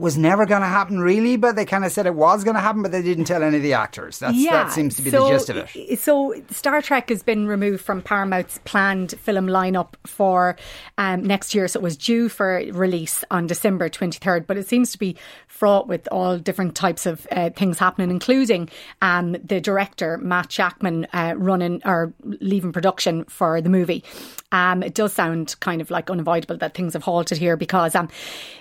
[0.00, 2.60] was never going to happen, really, but they kind of said it was going to
[2.60, 4.18] happen, but they didn't tell any of the actors.
[4.18, 5.98] That's, that seems to be so- the gist of it.
[5.98, 10.56] So, Star Trek has been removed from Paramount's planned film lineup for
[10.98, 11.68] um, next year.
[11.68, 15.88] So, it was due for release on December 23rd, but it seems to be fraught
[15.88, 18.68] with all different types of uh, things happening, including
[19.02, 24.02] um, the director, Matt Shakman, uh, running or leaving production for the movie.
[24.52, 28.08] Um, it does sound kind of like unavoidable that things have halted here because um,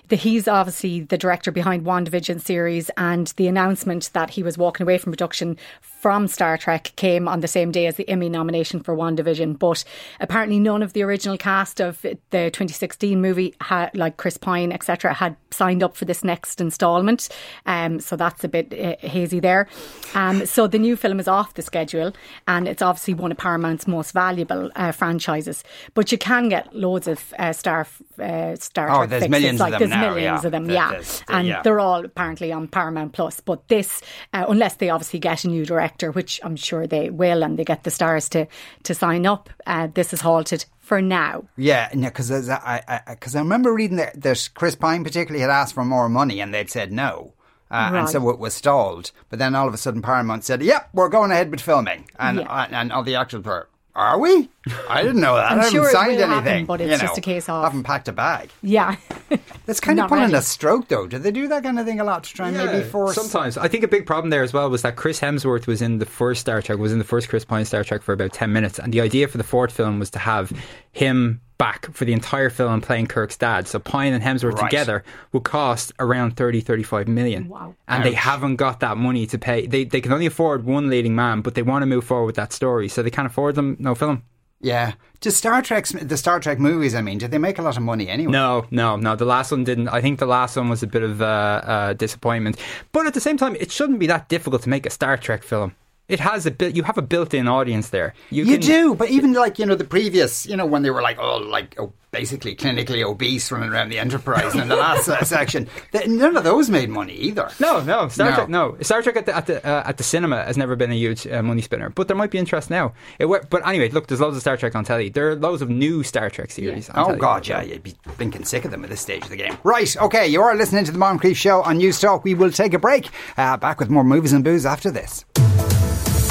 [0.09, 4.83] the, he's obviously the director behind WandaVision series, and the announcement that he was walking
[4.83, 5.57] away from production
[5.99, 9.59] from Star Trek came on the same day as the Emmy nomination for WandaVision.
[9.59, 9.83] But
[10.21, 15.13] apparently, none of the original cast of the 2016 movie, had, like Chris Pine, etc.,
[15.13, 17.27] had signed up for this next instalment.
[17.65, 19.67] Um, so that's a bit uh, hazy there.
[20.15, 22.13] Um, so the new film is off the schedule,
[22.47, 25.63] and it's obviously one of Paramount's most valuable uh, franchises.
[25.95, 27.85] But you can get loads of uh, Star
[28.19, 29.29] uh, Star Oh, Trek there's fixes.
[29.31, 30.45] millions of them there's now, millions yeah.
[30.45, 31.61] of them, There- yeah, there's- there- and yeah.
[31.61, 33.39] they're all apparently on Paramount Plus.
[33.41, 34.01] But this,
[34.33, 37.63] uh, unless they obviously get a new director, which I'm sure they will, and they
[37.65, 38.47] get the stars to
[38.83, 41.43] to sign up, uh, this is halted for now.
[41.57, 45.73] Yeah, because I, I, because I remember reading that, that Chris Pine particularly had asked
[45.75, 47.33] for more money and they'd said no.
[47.71, 47.99] Uh, Right.
[47.99, 49.11] And so it was stalled.
[49.29, 52.09] But then all of a sudden Paramount said, yep, we're going ahead with filming.
[52.17, 52.51] And, Yeah.
[52.51, 54.49] uh, and all the actors were, are we?
[54.89, 55.51] I didn't know that.
[55.51, 56.65] I'm I haven't sure it signed will happen, anything.
[56.65, 58.49] but it's you just a case of- I haven't packed a bag.
[58.61, 58.97] Yeah,
[59.65, 60.35] That's kind of Not pulling ready.
[60.35, 61.07] a stroke, though.
[61.07, 63.15] Do they do that kind of thing a lot to try and maybe force?
[63.15, 65.99] Sometimes I think a big problem there as well was that Chris Hemsworth was in
[65.99, 68.51] the first Star Trek, was in the first Chris Pine Star Trek for about ten
[68.51, 70.51] minutes, and the idea for the fourth film was to have
[70.91, 73.67] him back for the entire film playing Kirk's dad.
[73.67, 74.69] So Pine and Hemsworth Right.
[74.69, 77.49] together would cost around 30, 35 million.
[77.49, 77.75] Wow.
[77.85, 79.67] And they haven't got that money to pay.
[79.67, 82.35] They they can only afford one leading man, but they want to move forward with
[82.35, 83.75] that story, so they can't afford them.
[83.79, 84.23] No film.
[84.61, 84.93] Yeah.
[85.21, 87.83] Do Star Trek's, the Star Trek movies, I mean, did they make a lot of
[87.83, 88.31] money anyway?
[88.31, 89.15] No, no, no.
[89.15, 89.89] The last one didn't.
[89.89, 92.57] I think the last one was a bit of a, uh disappointment.
[92.91, 95.43] But at the same time, it shouldn't be that difficult to make a Star Trek
[95.43, 95.75] film.
[96.09, 96.75] It has a bit.
[96.75, 98.13] You have a built-in audience there.
[98.29, 101.01] You, can- do, but even like you know the previous, you know, when they were
[101.01, 105.23] like oh, like oh, basically clinically obese running around the Enterprise in the last uh,
[105.23, 107.49] section, th- none of those made money either.
[107.59, 108.07] No, no.
[108.09, 108.35] Star No.
[108.35, 108.49] Trek.
[108.49, 110.95] No, Star Trek at the at the, uh, at the cinema has never been a
[110.95, 111.89] huge uh, money spinner.
[111.91, 112.93] But there might be interest now.
[113.19, 115.09] It, but anyway, look, there's loads of Star Trek on telly.
[115.09, 116.89] There are loads of new Star Trek series.
[116.89, 117.15] on Oh.
[117.15, 119.55] God, yeah, you'd be thinking sick of them at this stage of the game.
[119.63, 122.23] Right, okay, you are listening to the Moncrieff Show on News Talk.
[122.23, 123.09] We will take a break.
[123.37, 125.25] Uh, back with more movies and booze after this.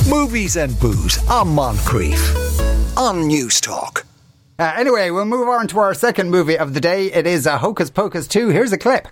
[0.08, 4.06] Movies and booze on Moncrieff on News Talk.
[4.58, 7.12] Uh, anyway, we'll move on to our second movie of the day.
[7.12, 8.48] It is uh, Hocus Pocus 2.
[8.48, 9.06] Here's a clip.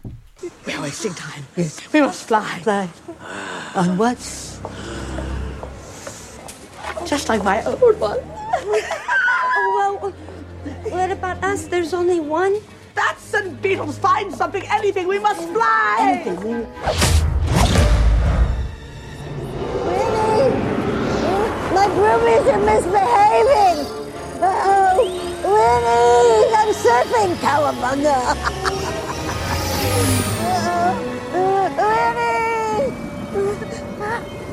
[0.66, 1.44] We're wasting time.
[1.92, 2.60] We must fly.
[2.60, 2.88] Fly.
[3.74, 4.16] On what?
[7.06, 8.18] Just like my old one.
[9.76, 10.14] well,
[10.88, 11.66] what about us?
[11.66, 12.56] There's only one.
[12.94, 15.06] That's and beetles, find something, anything.
[15.06, 15.96] We must fly.
[16.00, 17.35] Anything.
[21.76, 23.84] My broomies are misbehaving!
[24.40, 24.96] Uh-oh!
[25.44, 26.56] Winnie!
[26.56, 28.16] I'm surfing, cowabunga!
[31.76, 32.88] Winnie!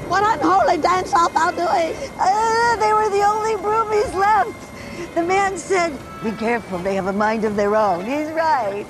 [0.09, 1.95] What unholy dance art thou doing?
[2.19, 5.15] Uh, they were the only broomies left.
[5.15, 8.03] The man said, be careful, they have a mind of their own.
[8.03, 8.85] He's right.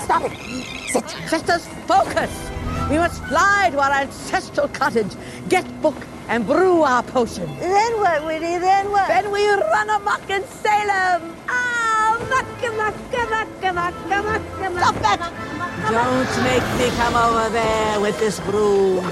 [0.00, 0.32] Stop it.
[0.88, 1.06] Sit.
[1.28, 2.30] Sisters, focus.
[2.88, 5.14] We must fly to our ancestral cottage,
[5.50, 5.96] get book,
[6.28, 7.46] and brew our potion.
[7.58, 8.58] Then what, Winnie?
[8.58, 9.08] Then what?
[9.08, 11.34] Then we run amok in Salem.
[11.48, 15.44] Ah, mucka, mucka, mucka, mucka, mucka, Stop that!
[15.90, 19.04] Don't make me come over there with this broom.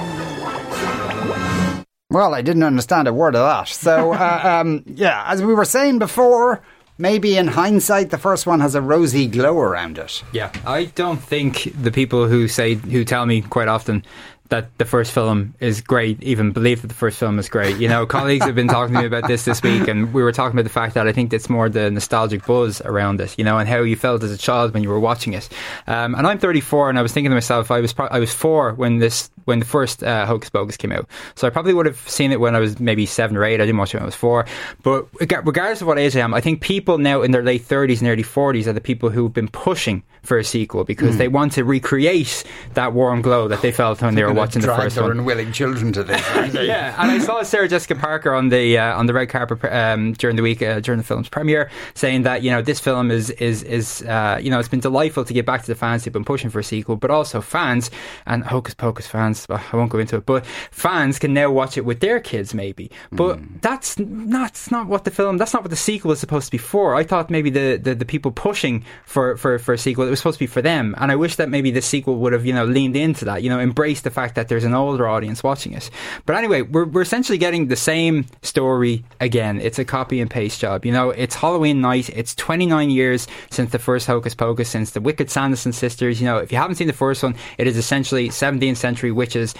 [2.10, 3.68] Well, I didn't understand a word of that.
[3.68, 6.62] So, uh, um, yeah, as we were saying before,
[6.98, 10.22] maybe in hindsight, the first one has a rosy glow around it.
[10.32, 14.04] Yeah, I don't think the people who say who tell me quite often
[14.52, 17.78] that the first film is great even believe that the first film is great.
[17.78, 20.30] You know, colleagues have been talking to me about this this week, and we were
[20.30, 23.44] talking about the fact that I think it's more the nostalgic buzz around it, you
[23.44, 25.48] know, and how you felt as a child when you were watching it.
[25.86, 28.32] Um, and I'm 34, and I was thinking to myself, I was pro- I was
[28.32, 31.86] four when this when the first uh, Hocus Pocus came out, so I probably would
[31.86, 33.54] have seen it when I was maybe seven or eight.
[33.54, 34.44] I didn't watch it when I was four,
[34.82, 38.00] but regardless of what age I am, I think people now in their late 30s
[38.00, 41.18] and early 40s are the people who've been pushing for a sequel because mm.
[41.18, 44.68] they want to recreate that warm glow that they felt when they were watching the
[44.68, 45.18] first their one.
[45.18, 46.20] unwilling children to this.
[46.54, 50.12] yeah, and I saw Sarah Jessica Parker on the uh, on the red carpet um,
[50.14, 53.30] during the week uh, during the film's premiere, saying that you know this film is
[53.30, 56.12] is is uh, you know it's been delightful to get back to the fans who've
[56.12, 57.90] been pushing for a sequel, but also fans
[58.26, 59.46] and Hocus Pocus fans.
[59.48, 62.54] Well, I won't go into it, but fans can now watch it with their kids,
[62.54, 62.90] maybe.
[63.10, 63.60] But mm.
[63.60, 65.38] that's not that's not what the film.
[65.38, 66.94] That's not what the sequel is supposed to be for.
[66.94, 70.18] I thought maybe the, the, the people pushing for, for for a sequel it was
[70.18, 72.52] supposed to be for them, and I wish that maybe the sequel would have you
[72.52, 75.72] know leaned into that, you know, embraced the fact that there's an older audience watching
[75.72, 75.90] it.
[76.26, 79.60] But anyway, we're, we're essentially getting the same story again.
[79.60, 80.84] It's a copy and paste job.
[80.84, 82.08] You know, it's Halloween night.
[82.10, 86.20] It's 29 years since the first Hocus Pocus, since the Wicked Sanderson sisters.
[86.20, 89.54] You know, if you haven't seen the first one, it is essentially 17th century witches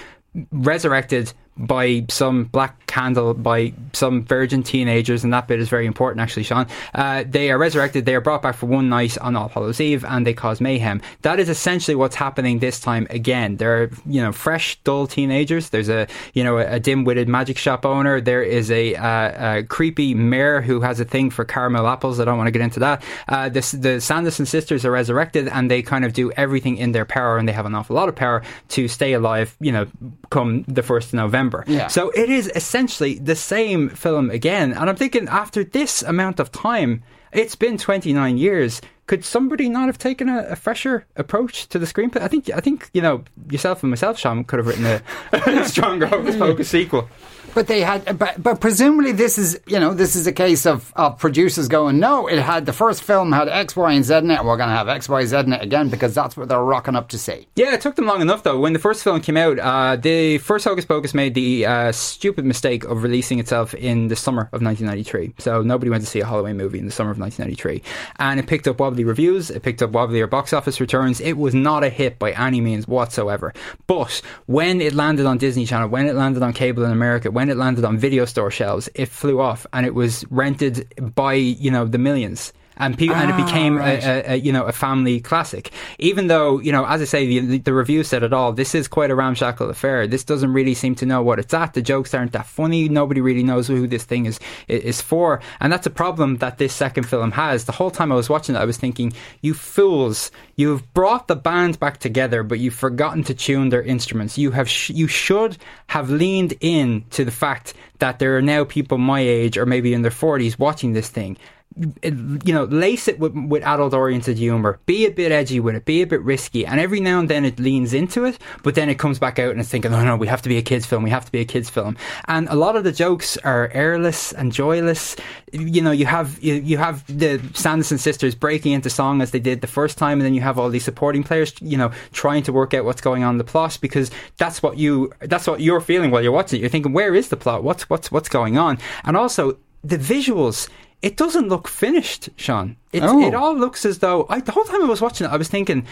[0.51, 6.21] resurrected by some black candle by some virgin teenagers, and that bit is very important,
[6.21, 6.67] actually, Sean.
[6.95, 8.05] Uh, they are resurrected.
[8.07, 11.03] They are brought back for one night on All Hallows Eve, and they cause mayhem.
[11.23, 13.57] That is essentially what's happening this time again.
[13.57, 15.71] They're you know fresh, dull teenagers.
[15.71, 18.21] There's a you know a, a dim-witted magic shop owner.
[18.21, 22.19] There is a, uh, a, creepy mayor who has a thing for caramel apples.
[22.19, 23.03] I don't want to get into that.
[23.29, 27.05] Uh, the, the Sanderson sisters are resurrected, and they kind of do everything in their
[27.05, 29.57] power, and they have an awful lot of power to stay alive.
[29.61, 29.87] You know,
[30.31, 31.42] come the first of November.
[31.67, 31.89] Yeah.
[31.89, 34.73] So it is essentially the same film again.
[34.73, 37.03] And I'm thinking, after this amount of time,
[37.33, 38.81] it's been 29 years.
[39.07, 42.23] Could somebody not have taken a, a fresher approach to the screenplay?
[42.23, 45.03] I think, I think you know, yourself and myself, Sean, could have written a,
[45.33, 47.09] a stronger Pocus sequel.
[47.55, 50.93] But they had, but, but presumably this is, you know, this is a case of,
[50.97, 54.31] of producers going, no, it had the first film had X, Y, and Z in
[54.31, 54.45] it.
[54.45, 56.97] We're going to have X, Y, Z in it again because that's what they're rocking
[56.97, 57.47] up to see.
[57.55, 58.59] Yeah, it took them long enough though.
[58.59, 62.45] When the first film came out, uh, the first Hocus Pocus made the uh, stupid
[62.45, 65.35] mistake of releasing itself in the summer of 1993.
[65.39, 67.83] So nobody went to see a Halloween movie in the summer of 1993,
[68.17, 69.51] and it picked up wobbly reviews.
[69.51, 71.21] It picked up wobblier box office returns.
[71.21, 73.53] It was not a hit by any means whatsoever.
[73.87, 77.42] But when it landed on Disney Channel, when it landed on cable in America, when
[77.51, 81.71] it landed on video store shelves, it flew off and it was rented by you
[81.71, 84.03] know the millions and people, and it Ah, became right.
[84.03, 85.71] a, a, a, you know a family classic.
[85.99, 88.53] Even though you know, as I say, the, the review said it all.
[88.53, 90.07] This is quite a ramshackle affair.
[90.07, 91.75] This doesn't really seem to know what it's at.
[91.75, 92.89] The jokes aren't that funny.
[92.89, 96.73] Nobody really knows who this thing is is for, and that's a problem that this
[96.73, 97.65] second film has.
[97.65, 100.31] The whole time I was watching it, I was thinking, "You fools!
[100.57, 104.39] You've brought the band back together, but you've forgotten to tune their instruments.
[104.39, 105.57] You have sh- you should
[105.89, 109.95] have leaned in to the fact that there are now people my age or maybe
[109.95, 111.37] in their forties watching this thing."
[111.77, 114.81] You know, lace it with, with adult oriented humor.
[114.87, 115.85] Be a bit edgy with it.
[115.85, 116.67] Be a bit risky.
[116.67, 119.51] And every now and then it leans into it, but then it comes back out
[119.51, 121.03] and it's thinking, oh no, we have to be a kids' film.
[121.03, 121.97] We have to be a kids' film.
[122.29, 125.17] And a lot of the jokes are airless and joyless.
[125.53, 129.41] You know, you have you, you have the Sanderson sisters breaking into song as they
[129.41, 132.43] did the first time, and then you have all these supporting players, you know, trying
[132.45, 135.61] to work out what's going on in the plot because that's what you that's what
[135.61, 136.61] you're feeling while you're watching it.
[136.61, 137.63] You're thinking, where is the plot?
[137.63, 138.79] What's What's what's going on?
[139.05, 140.69] And also the visuals.
[141.03, 142.77] It doesn't look finished, Sean.
[142.93, 143.21] It, Oh.
[143.27, 145.49] it all looks as though I, the whole time I was watching it, I was
[145.49, 145.85] thinking,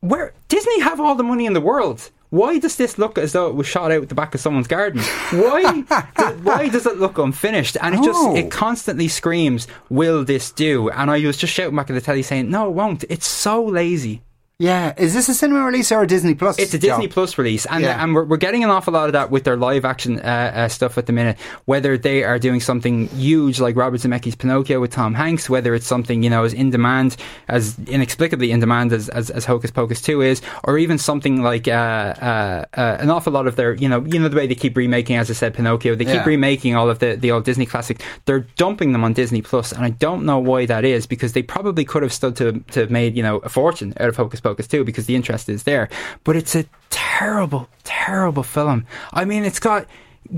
[0.00, 2.10] where Disney have all the money in the world.
[2.30, 5.00] Why does this look as though it was shot out the back of someone's garden?
[5.30, 5.80] Why?
[6.18, 7.78] do- why does it look unfinished?
[7.80, 8.04] And it Oh.
[8.04, 8.48] just it oh.
[8.50, 12.50] constantly screams, "Will this do?" And I was just shouting back at the telly saying,
[12.50, 14.20] "No, it won't." It's so lazy.
[14.60, 16.58] Yeah, is this a cinema release or a Disney Plus?
[16.58, 17.12] It's a Disney job?
[17.12, 18.02] Plus release, and Yeah.
[18.02, 20.68] and we're, we're getting an awful lot of that with their live action uh, uh,
[20.68, 21.38] stuff at the minute.
[21.66, 25.86] Whether they are doing something huge like Robert Zemeckis' Pinocchio with Tom Hanks, whether it's
[25.86, 27.16] something you know as in demand
[27.46, 31.68] as inexplicably in demand as as, as Hocus Pocus two is, or even something like
[31.68, 34.56] uh, uh, uh, an awful lot of their you know you know the way they
[34.56, 35.94] keep remaking, as I said, Pinocchio.
[35.94, 36.24] They keep Yeah.
[36.24, 38.04] remaking all of the the old Disney classics.
[38.24, 41.44] They're dumping them on Disney Plus, and I don't know why that is because they
[41.44, 44.40] probably could have stood to to have made you know a fortune out of Hocus
[44.40, 45.88] Pocus two because the interest is there.
[46.24, 48.86] But it's a terrible, terrible film.
[49.12, 49.86] I mean, it's got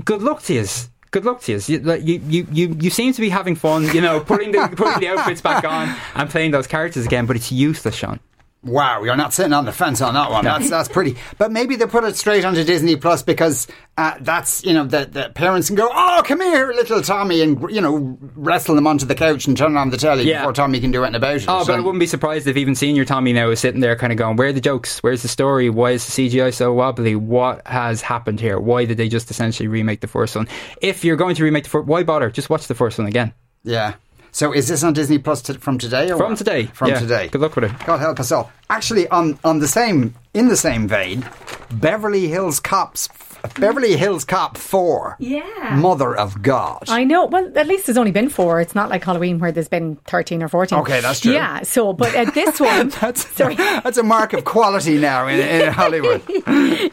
[0.03, 0.65] good luck to you.
[1.11, 1.59] Good luck to you.
[1.65, 5.01] You, you, you, you, you seem to be having fun, you know, putting the putting
[5.01, 8.19] the outfits back on and playing those characters again, but it's useless, Sean.
[8.63, 10.45] Wow, you're not sitting on the fence on that one.
[10.45, 11.17] That's that's pretty.
[11.39, 13.65] But maybe they put it straight onto Disney Plus because
[13.97, 17.59] uh, that's you know the the parents can go, oh come here, little Tommy, and
[17.71, 20.41] you know wrestle them onto the couch and turn on the telly Yeah.
[20.41, 21.45] before Tommy can do anything about it.
[21.47, 24.13] Oh, but I wouldn't be surprised if even senior Tommy now is sitting there kind
[24.13, 24.99] of going, Where are the jokes?
[25.01, 25.71] Where's the story?
[25.71, 27.15] Why is the CGI so wobbly?
[27.15, 28.59] What has happened here?
[28.59, 30.47] Why did they just essentially remake the first one?
[30.83, 32.29] If you're going to remake the first why bother?
[32.29, 33.33] Just watch the first one again.
[33.63, 33.95] Yeah.
[34.31, 36.09] So is this on Disney Plus t- from today?
[36.11, 36.65] Or From today.
[36.67, 36.99] From Yeah.
[36.99, 37.27] today.
[37.27, 37.71] Good luck with it.
[37.85, 38.51] God help us all.
[38.69, 41.25] Actually, on on the same in the same vein,
[41.71, 43.09] Beverly Hills Cops,
[43.59, 45.15] Beverly Hills Cop Four.
[45.19, 45.75] Yeah.
[45.77, 46.83] Mother of God.
[46.87, 47.25] I know.
[47.25, 48.61] Well, at least there's only been four.
[48.61, 50.79] It's not like Halloween where there's been 13 or 14.
[50.79, 51.33] Okay, that's true.
[51.33, 51.61] Yeah.
[51.63, 52.89] So, but uh, this one.
[52.89, 53.55] that's sorry.
[53.55, 56.21] That's a mark of quality now in, in Hollywood.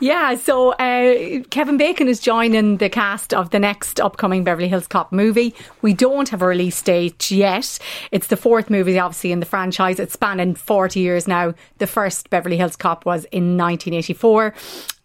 [0.00, 4.86] yeah, so uh, Kevin Bacon is joining the cast of the next upcoming Beverly Hills
[4.86, 5.54] Cop movie.
[5.82, 7.78] We don't have a release date yet.
[8.12, 9.98] It's the fourth movie, obviously, in the franchise.
[9.98, 11.54] It's spanning 40 years now.
[11.78, 14.54] The first Beverly Hills Cop was in 1984.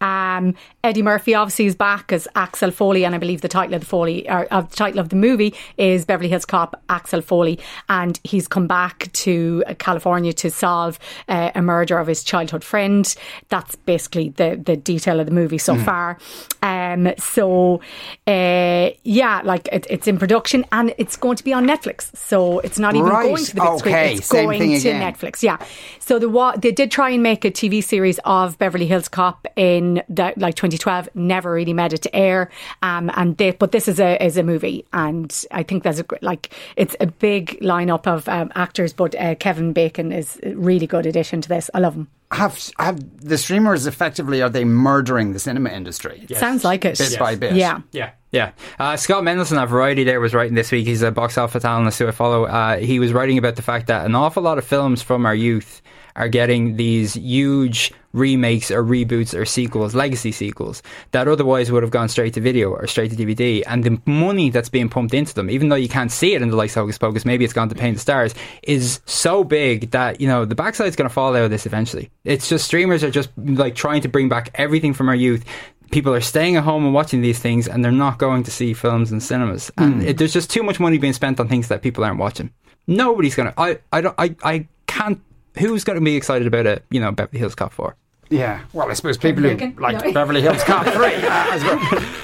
[0.00, 3.80] Um, Eddie Murphy obviously is back as Axel Foley, and I believe the title of
[3.80, 7.58] the Foley, or, uh, the title of the movie is Beverly Hills Cop Axel Foley,
[7.88, 13.14] and he's come back to California to solve uh, a murder of his childhood friend.
[13.48, 15.74] That's basically the the detail of the movie so.
[15.74, 15.84] Mhm.
[15.84, 16.18] far.
[16.62, 17.80] Um, so
[18.26, 22.14] uh, yeah, like it, it's in production and it's going to be on Netflix.
[22.16, 23.94] So it's not even Right, going to the big screen.
[24.18, 25.12] It's same going to again.
[25.14, 25.42] Netflix.
[25.42, 25.58] Yeah.
[25.98, 30.02] So the they did try and make a TV series of Beverly Hills Cop in
[30.08, 31.08] the, like 2012.
[31.24, 32.50] Never really made it to air.
[32.82, 36.04] Um, and they, but this is a is a movie, and I think there's a
[36.22, 38.92] like it's a big lineup of um, actors.
[38.92, 41.70] But uh, Kevin Bacon is a really good addition to this.
[41.74, 42.08] I love him.
[42.30, 46.26] Have have the streamers effectively are they murdering the cinema industry?
[46.34, 46.98] Sounds like it.
[46.98, 47.54] Bit by bit.
[47.54, 47.80] Yeah.
[47.92, 48.10] Yeah.
[48.32, 48.50] Yeah.
[48.80, 50.86] Uh, Scott Mendelson at Variety there was writing this week.
[50.86, 52.46] He's a box office analyst who I follow.
[52.46, 55.34] Uh, he was writing about the fact that an awful lot of films from our
[55.34, 55.80] youth
[56.16, 61.90] are getting these huge remakes or reboots or sequels, legacy sequels, that otherwise would have
[61.90, 63.62] gone straight to video or straight to DVD.
[63.66, 66.48] And the money that's being pumped into them, even though you can't see it in
[66.48, 69.90] the likes of Hocus Pocus, maybe it's gone to Paint the Stars, is so big
[69.90, 72.08] that, you know, the backside's going to fall out of this eventually.
[72.24, 75.44] It's just streamers are just like trying to bring back everything from our youth
[75.90, 78.72] people are staying at home and watching these things and they're not going to see
[78.72, 80.06] films in cinemas and Mm.
[80.06, 82.50] it, there's just too much money being spent on things that people aren't watching
[82.86, 85.20] nobody's gonna i i don't i, I can't
[85.58, 87.94] who's going to be excited about a you know beverly hills cop 4
[88.30, 88.60] Yeah.
[88.72, 90.12] Well, I suppose people who like No.
[90.12, 91.20] Beverly Hills Cop 3 uh,
[91.52, 91.80] as well.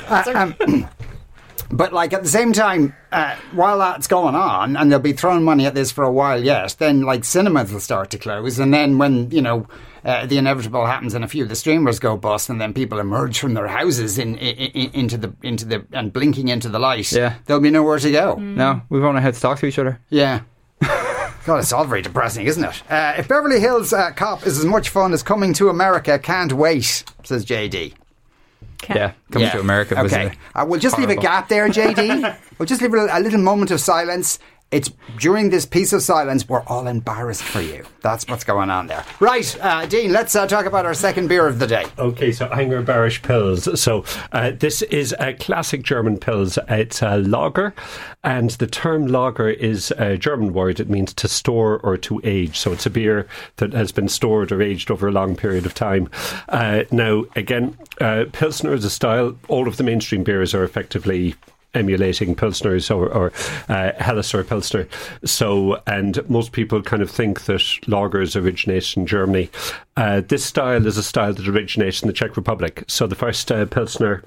[0.08, 0.32] Uh,
[0.68, 0.88] um,
[1.70, 5.44] but like at the same time, uh, while that's going on, and they'll be throwing
[5.44, 8.72] money at this for a while yet, then like cinemas will start to close, and
[8.74, 9.66] then when you know
[10.04, 12.98] uh, the inevitable happens, and a few of the streamers go bust, and then people
[12.98, 16.78] emerge from their houses in, in, in into the into the and blinking into the
[16.78, 17.12] light.
[17.12, 17.34] Yeah.
[17.46, 18.34] there'll be nowhere to go.
[18.36, 20.40] no we won't know how to talk to each other Yeah.
[21.46, 22.82] God, it's all very depressing, isn't it?
[22.90, 26.52] Uh, if Beverly Hills uh, Cop is as much fun as coming to America, can't
[26.52, 27.94] wait, says JD.
[28.88, 29.52] yeah coming Yeah.
[29.52, 30.32] to america was Okay.
[30.54, 32.36] a- Uh, we'll just leave a gap there, JD.
[32.58, 34.38] we'll just leave a, a little moment of silence.
[34.70, 37.84] It's during this piece of silence, we're all embarrassed for you.
[38.02, 39.04] That's what's going on there.
[39.18, 41.86] Right, uh, Dean, let's uh, talk about our second beer of the day.
[41.98, 43.76] Okay, so Ayinger Bairisch Pils.
[43.76, 46.56] So uh, this is a classic German Pils.
[46.70, 47.74] It's a lager,
[48.22, 50.78] and the term lager is a German word.
[50.78, 52.58] It means to store or to age.
[52.58, 53.26] So it's a beer
[53.56, 56.08] that has been stored or aged over a long period of time.
[56.48, 59.36] Uh, now, again, uh, Pilsner is a style.
[59.48, 61.34] All of the mainstream beers are effectively
[61.74, 63.32] emulating Pilsners or, or
[63.68, 64.88] uh, Helles or Pilsner.
[65.24, 69.50] So, and most people kind of think that lagers originate in Germany.
[69.96, 72.84] Uh, this style is a style that originates in the Czech Republic.
[72.88, 74.24] So the first uh, Pilsner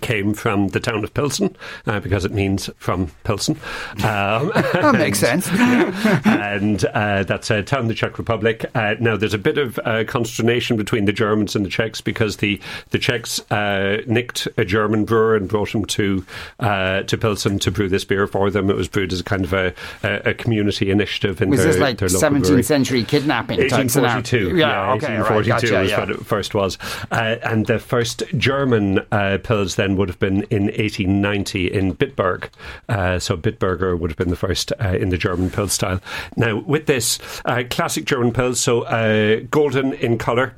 [0.00, 3.56] came from the town of Pilsen uh, because it means from Pilsen.
[4.04, 5.48] Um, That makes sense.
[6.26, 8.64] and uh, that's a town in the Czech Republic.
[8.74, 12.38] Uh, now, there's a bit of uh, consternation between the Germans and the Czechs because
[12.38, 16.24] the the Czechs uh, nicked a German brewer and brought him to
[16.60, 18.70] uh, to Pilsen to brew this beer for them.
[18.70, 19.72] It was brewed as a kind of a,
[20.02, 22.62] a, a community initiative in Was their, this like their local 17th brewery.
[22.62, 24.16] century kidnapping type scenario?
[24.16, 24.56] 1842.
[24.58, 26.00] Yeah, okay, right, gotcha, was yeah.
[26.00, 26.78] what it first was.
[27.10, 32.48] Uh, and the first German uh, Pils then would have been in 1890 in Bitburg.
[32.88, 36.00] Uh, so Bitburger would have been the first uh, in the German pill style.
[36.36, 40.56] Now, with this uh, classic German Pils, so uh, golden in colour.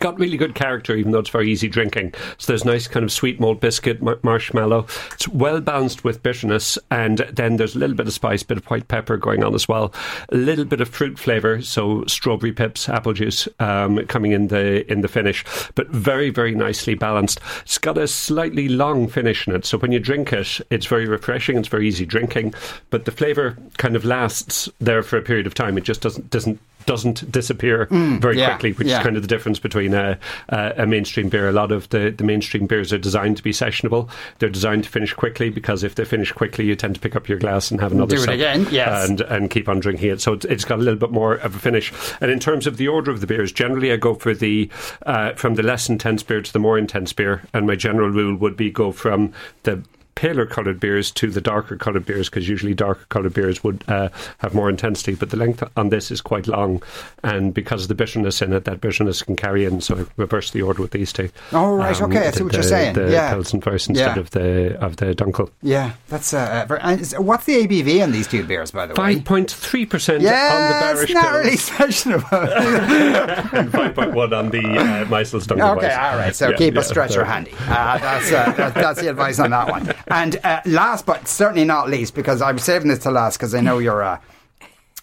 [0.00, 2.14] Got really good character, even though it's very easy drinking.
[2.38, 4.86] So there's nice kind of sweet malt biscuit, mar- marshmallow.
[5.12, 8.58] It's well balanced with bitterness, and then there's a little bit of spice, a bit
[8.58, 9.92] of white pepper going on as well.
[10.30, 14.90] A little bit of fruit flavour, so strawberry pips, apple juice um, coming in the
[14.90, 15.44] in the finish,
[15.74, 17.40] but very very nicely balanced.
[17.62, 21.06] It's got a slightly long finish in it, so when you drink it, it's very
[21.06, 21.56] refreshing.
[21.56, 22.54] It's very easy drinking,
[22.90, 25.76] but the flavour kind of lasts there for a period of time.
[25.76, 28.98] It just doesn't doesn't doesn't disappear Mm, very yeah, quickly, which yeah.
[28.98, 30.18] is kind of the difference between a,
[30.48, 31.48] a, a mainstream beer.
[31.48, 34.08] A lot of the, the mainstream beers are designed to be sessionable.
[34.38, 37.28] They're designed to finish quickly because if they finish quickly, you tend to pick up
[37.28, 39.08] your glass and have another Do it sip again, yes.
[39.08, 40.20] and and keep on drinking it.
[40.20, 41.92] So it's, it's got a little bit more of a finish.
[42.20, 44.70] And in terms of the order of the beers, generally I go for the
[45.06, 47.42] uh, from the less intense beer to the more intense beer.
[47.52, 49.32] And my general rule would be go from
[49.64, 49.82] the
[50.18, 54.08] paler coloured beers to the darker coloured beers because usually darker coloured beers would uh,
[54.38, 56.82] have more intensity but the length on this is quite long
[57.22, 60.50] and because of the bitterness in it that bitterness can carry in so I reverse
[60.50, 62.94] the order with these two Oh, right, okay, I see the- what you're the- saying.
[62.94, 63.32] the Yeah.
[63.32, 64.20] Pilsen first instead Yeah.
[64.20, 68.10] of the of the Dunkel Yeah, that's uh, very, and is- what's the ABV on
[68.10, 69.14] these two beers, by the way?
[69.20, 73.52] 5.3% Yeah, on the it's not really Pils sessionable.
[73.54, 76.34] and 5.1 on the uh, Maisel's Dunkel Okay, all right.
[76.34, 77.52] So Yeah, keep yeah, a stretcher handy.
[77.68, 79.86] Uh, that's, uh, that's the advice on that one.
[80.10, 83.60] And uh, last but certainly not least, because I'm saving this to last because I
[83.60, 84.20] know you're a,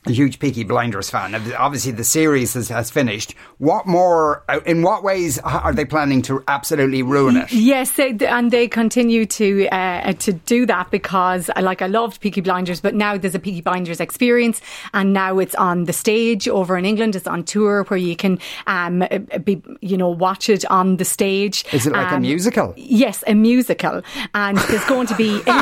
[0.07, 1.33] a huge Peaky Blinders fan.
[1.57, 3.33] Obviously, the series has, has finished.
[3.57, 4.43] What more?
[4.49, 7.51] uh, In what ways are they planning to absolutely ruin it?
[7.51, 12.21] Yes, they, and they continue to uh, to do that because, uh, like, I loved
[12.21, 14.61] Peaky Blinders, but now there's a Peaky Blinders experience,
[14.93, 17.15] and now it's on the stage over in England.
[17.15, 21.05] It's on tour where you can, um, uh, be, you know, watch it on the
[21.05, 21.65] stage.
[21.71, 22.73] Is it like a Um, musical?
[22.77, 24.01] Yes, a musical,
[24.33, 25.41] and there's going to be.
[25.47, 25.61] A,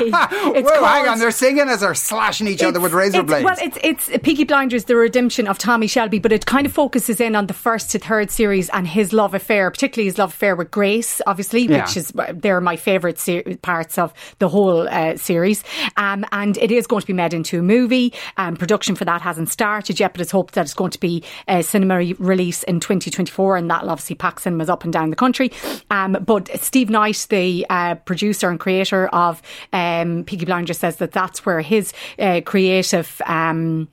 [0.56, 1.20] it's Whoa, hang on!
[1.20, 3.46] They're singing as they're slashing each other with razor blades.
[3.46, 7.22] Well, it's it's Peaky Blinders: The Redemption of Tommy Shelby, but it kind of focuses
[7.22, 10.56] in on the first to third series and his love affair, particularly his love affair
[10.56, 11.82] with Grace, obviously, Yeah.
[11.86, 15.64] which is they're my favourite ser- parts of the whole uh, series.
[15.98, 18.12] Um, and it is going to be made into a movie.
[18.38, 21.24] Um, production for that hasn't started yet, but it's hoped that it's going to be
[21.48, 25.16] a cinema re- release in 2024, and that'll obviously pack cinemas up and down the
[25.16, 25.52] country.
[25.92, 29.42] Um, but Steve Knight, the uh, producer and creator of
[29.74, 33.22] um, Peaky Blinders, says that that's where his uh, creative.
[33.26, 33.90] Um,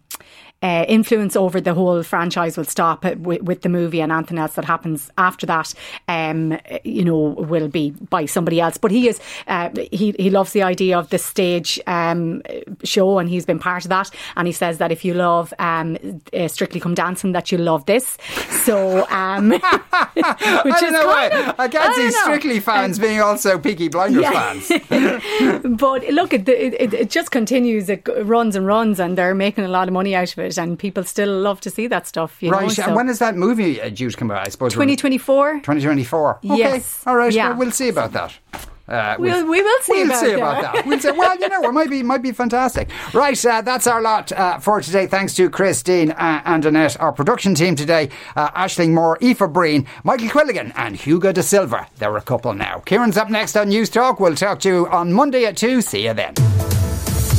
[0.62, 4.54] uh, influence over the whole franchise will stop with, with the movie and anything else
[4.54, 5.72] that happens after that,
[6.08, 8.76] um, you know, will be by somebody else.
[8.76, 12.42] But he is, uh, he, he loves the idea of the stage um,
[12.84, 14.10] show and he's been part of that.
[14.36, 15.96] And he says that if you love um,
[16.34, 18.18] uh, Strictly Come Dancing, that you love this.
[18.64, 21.26] So, um, which I don't is know why.
[21.26, 22.20] of- I can't see don't know.
[22.22, 24.32] Strictly fans being also Peaky Blinders Yeah.
[24.32, 24.68] fans.
[25.78, 27.88] but look, it, it, it just continues.
[27.88, 30.78] It runs and runs, and they're making a lot of money out of it, and
[30.78, 32.42] people still love to see that stuff.
[32.42, 32.76] You right.
[32.78, 34.46] know, and when is that movie uh, due to come out?
[34.46, 35.54] I suppose 2024.
[35.60, 36.36] 2024.
[36.44, 36.56] Okay.
[36.56, 37.02] Yes.
[37.06, 37.32] All right.
[37.32, 37.50] Yeah.
[37.50, 38.38] Well, we'll see about that.
[38.90, 40.36] Uh, We'll- we will see we'll about see that.
[40.38, 40.86] about that.
[40.86, 42.88] We'll say, well, you know, it might be might be fantastic.
[43.14, 45.06] Right, uh, that's our lot uh, for today.
[45.06, 48.08] Thanks to Christine uh, and Annette, our production team today.
[48.34, 51.86] Uh, Ashling Moore, Aoife Breen, Michael Quilligan, and Hugo De Silva.
[51.98, 52.80] They're a couple now.
[52.80, 54.18] Kieran's up next on News Talk.
[54.18, 55.80] We'll talk to you on Monday at two.
[55.82, 56.34] See you then.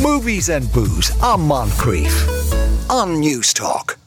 [0.01, 4.00] Movies and booze on Moncrieff on News Talk.